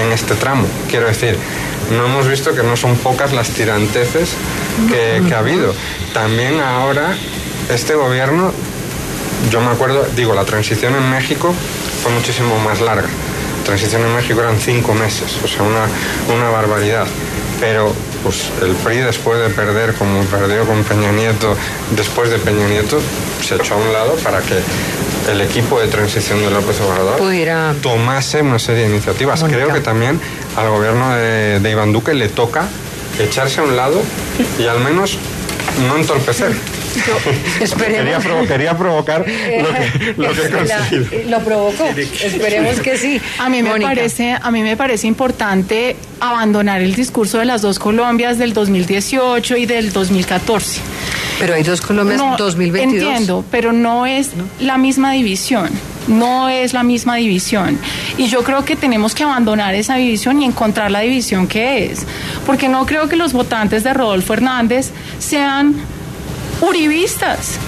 [0.01, 0.67] en este tramo.
[0.89, 1.37] Quiero decir,
[1.91, 4.31] no hemos visto que no son pocas las tiranteces
[4.89, 5.75] que, que ha habido.
[6.13, 7.17] También ahora
[7.71, 8.53] este gobierno,
[9.51, 11.55] yo me acuerdo, digo, la transición en México
[12.03, 13.09] fue muchísimo más larga.
[13.59, 15.87] La transición en México eran cinco meses, o sea, una,
[16.35, 17.07] una barbaridad.
[17.61, 21.57] Pero pues el PRI después de perder como perdió con Peña Nieto,
[21.97, 22.99] después de Peña Nieto,
[23.43, 24.59] se echó a un lado para que
[25.31, 29.43] el equipo de transición de López Obrador Pudiera- tomase una serie de iniciativas.
[29.45, 30.21] Creo que también
[30.57, 32.67] al gobierno de, de Iván Duque le toca
[33.19, 34.03] echarse a un lado
[34.59, 35.19] y al menos
[35.89, 36.53] no entorpecer.
[37.61, 37.99] Esperemos.
[37.99, 39.27] Quería, provo- quería provocar lo
[39.75, 41.07] que, lo que he La- conseguido.
[41.31, 41.85] lo provocó.
[42.23, 43.21] Esperemos que sí.
[43.39, 43.89] A mí me Mónica.
[43.91, 49.57] parece, a mí me parece importante abandonar el discurso de las dos Colombias del 2018
[49.57, 50.81] y del 2014.
[51.41, 53.03] Pero hay dos Colombias No, 2022.
[53.03, 54.31] Entiendo, pero no es
[54.61, 55.69] la misma división.
[56.09, 57.79] No es la misma división.
[58.17, 62.07] Y yo creo que tenemos que abandonar esa división y encontrar la división que es.
[62.47, 65.75] Porque no creo que los votantes de Rodolfo Hernández sean
[66.61, 67.59] uribistas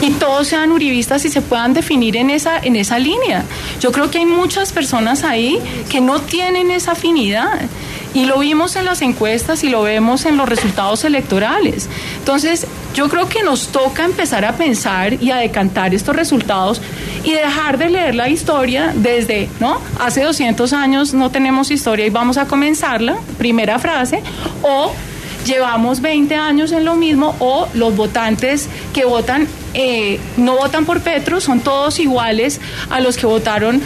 [0.00, 3.44] y todos sean uribistas y se puedan definir en esa, en esa línea.
[3.80, 7.60] Yo creo que hay muchas personas ahí que no tienen esa afinidad.
[8.14, 11.88] Y lo vimos en las encuestas y lo vemos en los resultados electorales.
[12.18, 16.80] Entonces, yo creo que nos toca empezar a pensar y a decantar estos resultados
[17.24, 19.80] y dejar de leer la historia desde, ¿no?
[20.00, 24.22] Hace 200 años no tenemos historia y vamos a comenzarla, primera frase,
[24.62, 24.92] o
[25.44, 29.46] llevamos 20 años en lo mismo o los votantes que votan
[29.78, 33.82] eh, no votan por Petro son todos iguales a los que votaron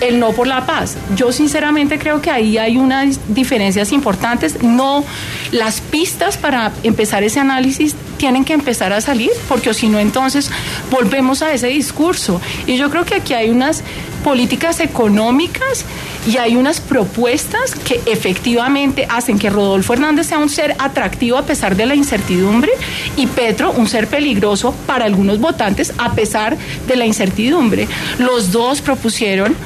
[0.00, 0.96] el no por la paz.
[1.16, 4.62] Yo sinceramente creo que ahí hay unas diferencias importantes.
[4.62, 5.04] No,
[5.50, 10.50] las pistas para empezar ese análisis tienen que empezar a salir, porque si no entonces
[10.90, 12.40] volvemos a ese discurso.
[12.66, 13.82] Y yo creo que aquí hay unas
[14.22, 15.84] políticas económicas
[16.26, 21.42] y hay unas propuestas que efectivamente hacen que Rodolfo Hernández sea un ser atractivo a
[21.42, 22.70] pesar de la incertidumbre
[23.16, 26.56] y Petro un ser peligroso para algunos votantes a pesar
[26.86, 27.88] de la incertidumbre.
[28.18, 29.56] Los dos propusieron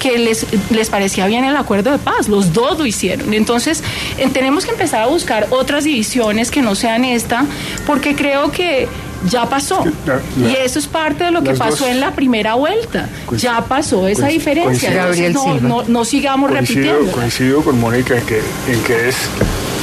[0.00, 2.28] que les, les parecía bien el acuerdo de paz.
[2.28, 3.32] Los dos lo hicieron.
[3.34, 3.84] Entonces,
[4.18, 7.44] eh, tenemos que empezar a buscar otras divisiones que no sean esta,
[7.86, 8.88] porque creo que
[9.28, 9.84] ya pasó.
[10.06, 13.08] La- la- y eso es parte de lo que pasó dos- en la primera vuelta.
[13.36, 14.64] Ya pasó esa diferencia.
[14.94, 15.26] coincido.
[15.26, 17.12] Entonces, Gabriel no, no, no sigamos Coincido, repitiendo.
[17.12, 18.40] coincido con Mónica en que,
[18.72, 19.16] en que es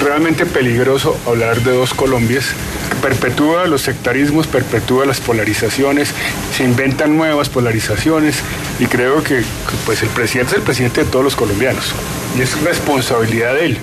[0.04, 2.46] realmente peligroso hablar de dos Colombias.
[3.02, 6.14] Perpetúa los sectarismos, perpetúa las polarizaciones,
[6.56, 8.38] se inventan nuevas polarizaciones
[8.80, 9.44] y creo que,
[9.86, 11.94] pues el presidente es el presidente de todos los colombianos
[12.38, 13.78] y es responsabilidad de él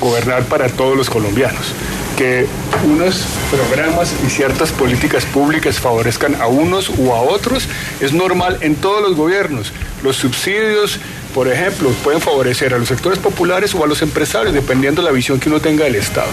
[0.00, 1.74] gobernar para todos los colombianos.
[2.16, 2.46] Que
[2.84, 7.68] unos programas y ciertas políticas públicas favorezcan a unos u a otros
[8.00, 9.72] es normal en todos los gobiernos.
[10.02, 10.98] Los subsidios,
[11.34, 15.12] por ejemplo, pueden favorecer a los sectores populares o a los empresarios, dependiendo de la
[15.12, 16.30] visión que uno tenga del Estado.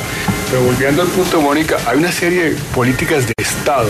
[0.49, 3.89] Pero volviendo al punto, Mónica, hay una serie de políticas de Estado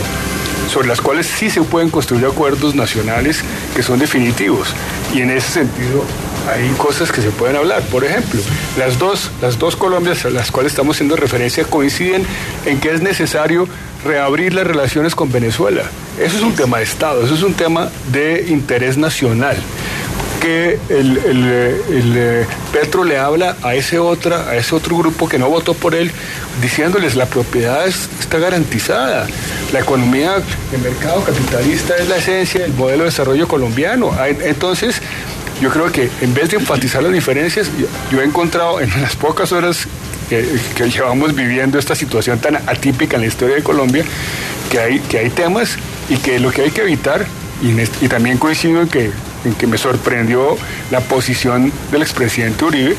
[0.72, 3.42] sobre las cuales sí se pueden construir acuerdos nacionales
[3.76, 4.68] que son definitivos.
[5.14, 6.04] Y en ese sentido
[6.52, 7.82] hay cosas que se pueden hablar.
[7.84, 8.42] Por ejemplo,
[8.78, 12.26] las dos, las dos Colombias a las cuales estamos haciendo referencia coinciden
[12.66, 13.68] en que es necesario
[14.04, 15.84] reabrir las relaciones con Venezuela.
[16.20, 19.58] Eso es un tema de Estado, eso es un tema de interés nacional
[20.42, 25.38] que el, el, eh, Petro le habla a ese otra, a ese otro grupo que
[25.40, 26.12] no votó por él,
[26.62, 29.28] diciéndoles la propiedad es- está garantizada.
[29.74, 30.36] La economía
[30.72, 34.12] de mercado capitalista es la esencia del modelo de desarrollo colombiano.
[34.18, 35.02] Ah, en- Entonces,
[35.62, 37.70] yo creo que en vez de enfatizar las diferencias,
[38.12, 39.88] yo, he encontrado en las pocas horas
[40.30, 40.46] que,
[40.90, 44.04] llevamos viviendo esta situación tan atípica en la historia de Colombia,
[44.70, 45.78] que hay, que hay temas
[46.10, 47.26] y que lo que hay que evitar,
[47.62, 47.70] y,
[48.06, 49.10] y también coincido en que,
[49.48, 50.58] en que me sorprendió
[50.92, 52.96] la posición del expresidente Uribe,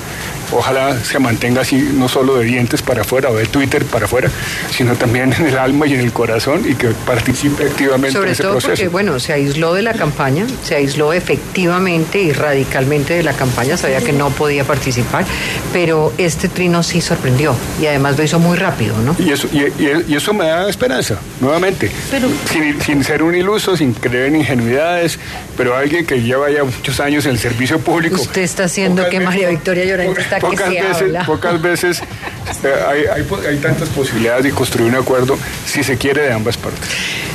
[0.51, 4.31] ojalá se mantenga así, no solo de dientes para afuera o de Twitter para afuera,
[4.75, 8.31] sino también en el alma y en el corazón y que participe activamente en Sobre
[8.33, 8.71] ese todo proceso.
[8.73, 13.77] porque, bueno, se aisló de la campaña, se aisló efectivamente y radicalmente de la campaña,
[13.77, 15.27] sabía que no podía participar,
[15.73, 19.15] pero este trino sí sorprendió y además lo hizo muy rápido, ¿no?
[19.19, 21.91] Y eso, y, y- y eso me da esperanza, nuevamente.
[22.11, 25.19] Pero- sin, sin ser un iluso, sin creer en ingenuidades,
[25.59, 28.21] pero alguien que lleva ya muchos años en el servicio público.
[28.21, 31.03] Usted está haciendo pocas que veces- María Victoria Llorente pocas- está que pocas se veces,
[31.03, 31.27] habla.
[31.27, 32.01] Pocas veces
[32.65, 35.37] eh, hay, hay hay tantas posibilidades de construir un acuerdo,
[35.67, 36.81] si se quiere, de ambas partes.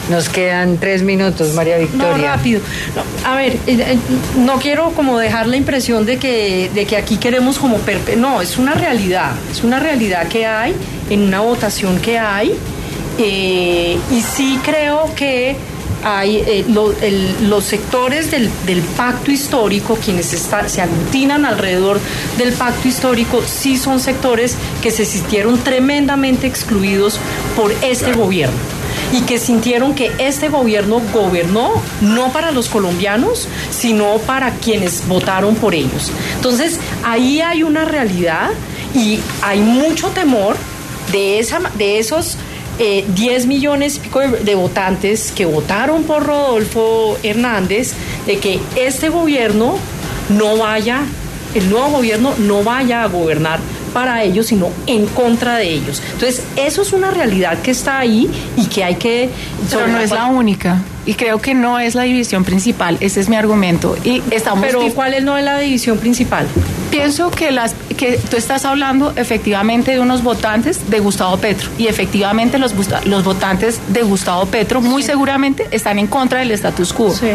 [0.10, 2.36] Nos quedan tres minutos, María No, Victoria.
[2.36, 2.62] rápido.
[2.96, 3.98] No, a ver, eh, eh,
[4.38, 8.18] no quiero como dejar la impresión de que, de que aquí queremos como perpe...
[8.18, 10.76] No, es una realidad, es una realidad que hay,
[11.10, 12.54] en una votación que hay,
[13.18, 15.56] eh, y sí creo que
[16.04, 22.00] hay eh, lo- el- los sectores del, del pacto histórico, quienes está- se aglutinan alrededor
[22.38, 27.20] del pacto histórico, sí son sectores que se sintieron tremendamente excluidos
[27.56, 28.56] por este gobierno
[29.12, 35.56] y que sintieron que este gobierno gobernó no para los colombianos, sino para quienes votaron
[35.56, 36.12] por ellos.
[36.36, 38.50] Entonces, ahí hay una realidad
[38.96, 40.56] y hay mucho temor
[41.12, 42.38] de, esa, de esos
[42.80, 47.94] eh, 10 millones y pico de, de votantes que votaron por Rodolfo Hernández,
[48.26, 49.78] de que este gobierno
[50.30, 51.02] no vaya,
[51.54, 53.60] el nuevo gobierno no vaya a gobernar
[53.94, 56.02] para ellos, sino en contra de ellos.
[56.14, 59.30] Entonces, eso es una realidad que está ahí y que hay que...
[59.70, 60.82] Pero no es la única.
[61.06, 62.98] Y creo que no es la división principal.
[63.00, 63.96] Ese es mi argumento.
[64.04, 66.48] Y estamos Pero, ¿cuál es no es la división principal?
[66.90, 71.88] Pienso que las que tú estás hablando efectivamente de unos votantes de Gustavo Petro y
[71.88, 72.74] efectivamente los,
[73.06, 77.12] los votantes de Gustavo Petro muy seguramente están en contra del status quo.
[77.14, 77.28] Sí.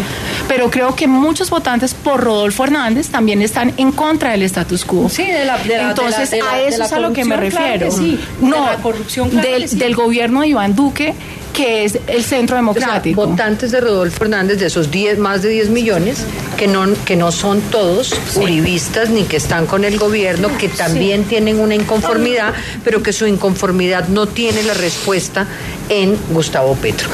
[0.46, 5.08] Pero creo que muchos votantes por Rodolfo Hernández también están en contra del status quo.
[5.08, 6.98] Sí, de la- de la- Entonces de la- de la- a de eso es a
[7.00, 7.86] lo que me claro refiero.
[7.86, 8.20] que sí.
[8.40, 11.14] De No, la corrupción, claro del, del gobierno de Iván Duque
[11.58, 13.26] que es el centro O sea, democrático.
[13.26, 16.24] votantes de Rodolfo Hernández, de esos 10, más de 10 millones,
[16.56, 21.24] que no, que no son todos uribistas ni que están con el gobierno, que también
[21.24, 22.54] tienen una inconformidad,
[22.84, 25.48] pero que su inconformidad no tiene la respuesta
[25.88, 27.08] en Gustavo Petro.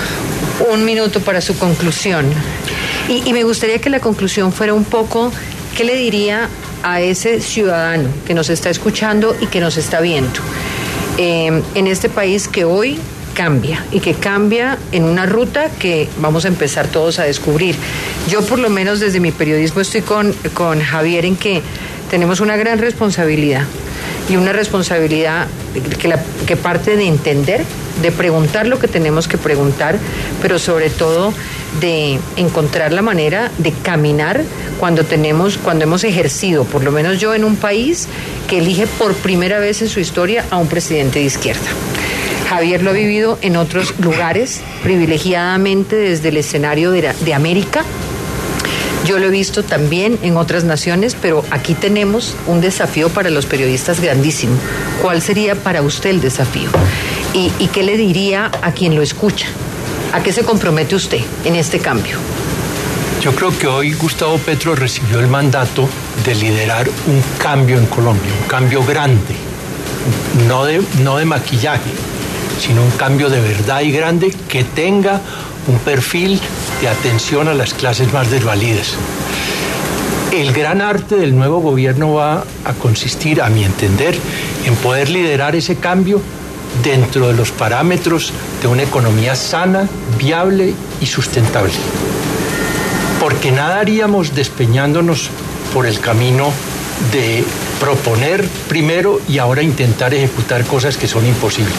[0.70, 2.26] Un minuto para su conclusión.
[3.08, 5.32] Y, y me gustaría que la conclusión fuera un poco,
[5.74, 6.50] ¿qué le diría
[6.82, 10.38] a ese ciudadano que nos está escuchando y que nos está viendo?
[11.16, 12.98] eh, en este país que hoy
[13.34, 17.76] cambia y que cambia en una ruta que vamos a empezar todos a descubrir.
[18.28, 21.60] Yo por lo menos desde mi periodismo estoy con, con Javier en que
[22.10, 23.64] tenemos una gran responsabilidad
[24.28, 25.46] y una responsabilidad
[26.00, 26.14] que,
[26.46, 27.64] que parte de entender,
[28.00, 29.98] de preguntar lo que tenemos que preguntar,
[30.40, 31.34] pero sobre todo
[31.80, 34.42] de encontrar la manera de caminar
[34.78, 38.08] cuando tenemos, cuando hemos ejercido, por lo menos yo en un país
[38.48, 41.68] que elige por primera vez en su historia a un presidente de izquierda.
[42.54, 47.84] Javier lo ha vivido en otros lugares, privilegiadamente desde el escenario de, América,
[49.04, 53.44] Yo lo he visto también en otras naciones, pero aquí tenemos un desafío para los
[53.44, 54.54] periodistas grandísimo.
[55.02, 56.70] ¿Cuál sería para usted el desafío?
[57.34, 59.48] ¿Y, y qué le diría a quien lo escucha?
[60.12, 62.18] ¿A qué se compromete usted en este cambio?
[63.20, 65.88] Yo creo que hoy Gustavo Petro recibió el mandato
[66.24, 69.34] de liderar un cambio en Colombia, un cambio grande,
[70.46, 71.90] no de, no de maquillaje,
[72.58, 75.20] sino un cambio de verdad y grande que tenga
[75.66, 76.40] un perfil
[76.80, 78.94] de atención a las clases más desvalidas.
[80.32, 84.16] El gran arte del nuevo gobierno va a consistir, a mi entender,
[84.66, 86.20] en poder liderar ese cambio
[86.82, 89.88] dentro de los parámetros de una economía sana,
[90.18, 91.72] viable y sustentable
[93.24, 95.30] porque nada haríamos despeñándonos
[95.72, 96.52] por el camino
[97.10, 97.42] de
[97.84, 101.74] proponer primero y ahora intentar ejecutar cosas que son imposibles.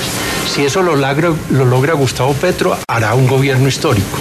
[0.53, 4.19] Si eso lo logra, lo logra Gustavo Petro, hará un gobierno histórico.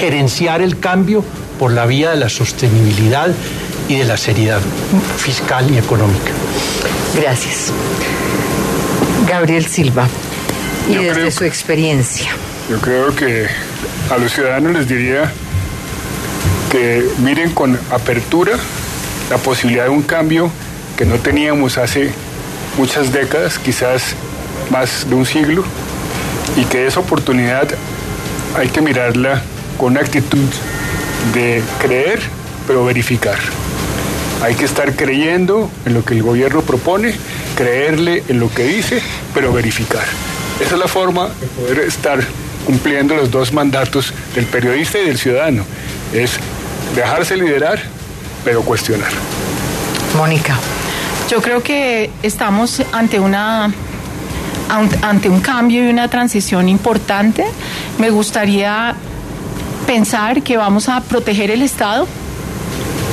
[0.00, 1.24] Gerenciar el cambio
[1.60, 3.32] por la vía de la sostenibilidad
[3.88, 4.60] y de la seriedad
[5.18, 6.32] fiscal y económica.
[7.14, 7.72] Gracias.
[9.28, 10.08] Gabriel Silva,
[10.88, 12.30] y Yo desde creo su experiencia.
[12.68, 13.46] Yo creo que
[14.10, 15.32] a los ciudadanos les diría
[16.72, 18.58] que miren con apertura
[19.30, 20.50] la posibilidad de un cambio
[20.96, 22.10] que no teníamos hace
[22.76, 24.14] muchas décadas, quizás
[24.70, 25.64] más de un siglo,
[26.56, 27.68] y que esa oportunidad
[28.56, 29.42] hay que mirarla
[29.78, 30.48] con actitud
[31.32, 32.20] de creer,
[32.66, 33.38] pero verificar.
[34.42, 37.14] Hay que estar creyendo en lo que el gobierno propone,
[37.56, 39.00] creerle en lo que dice,
[39.32, 40.04] pero verificar.
[40.60, 42.20] Esa es la forma de poder estar
[42.66, 45.64] cumpliendo los dos mandatos del periodista y del ciudadano.
[46.12, 46.38] Es
[46.94, 47.80] dejarse liderar,
[48.44, 49.10] pero cuestionar.
[50.16, 50.58] Mónica.
[51.30, 53.66] Yo creo que estamos ante una
[54.68, 57.44] ant- ante un cambio y una transición importante.
[57.98, 58.94] Me gustaría
[59.86, 62.06] pensar que vamos a proteger el Estado,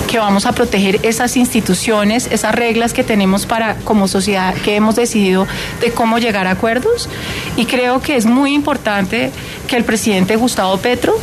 [0.09, 4.95] que vamos a proteger esas instituciones, esas reglas que tenemos para como sociedad que hemos
[4.95, 5.47] decidido
[5.79, 7.07] de cómo llegar a acuerdos
[7.55, 9.31] y creo que es muy importante
[9.67, 11.17] que el presidente Gustavo Petro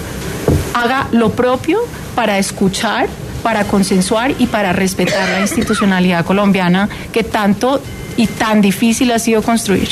[0.73, 1.81] haga lo propio
[2.15, 3.09] para escuchar,
[3.49, 7.83] para consensuar y para respetar la institucionalidad colombiana que tanto
[8.19, 9.89] y tan difícil ha sido construir.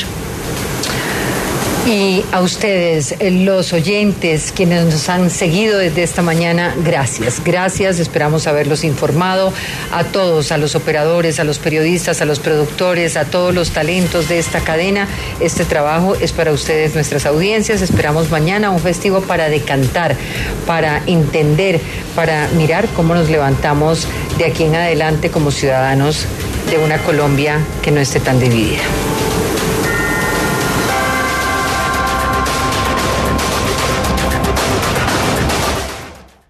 [1.87, 7.41] Y a ustedes, eh, los oyentes, quienes nos han seguido desde esta mañana, gracias.
[7.41, 9.53] Gracias, esperamos haberlos informado
[9.93, 14.27] a todos, a los operadores, a los periodistas, a los productores, a todos los talentos
[14.27, 15.07] de esta cadena.
[15.39, 17.81] Este trabajo es para ustedes, nuestras audiencias.
[17.81, 20.17] Esperamos mañana un festivo para decantar,
[20.65, 21.79] para entender,
[22.17, 26.25] para mirar cómo nos levantamos de aquí en adelante como ciudadanos
[26.69, 28.83] de una Colombia que no esté tan dividida.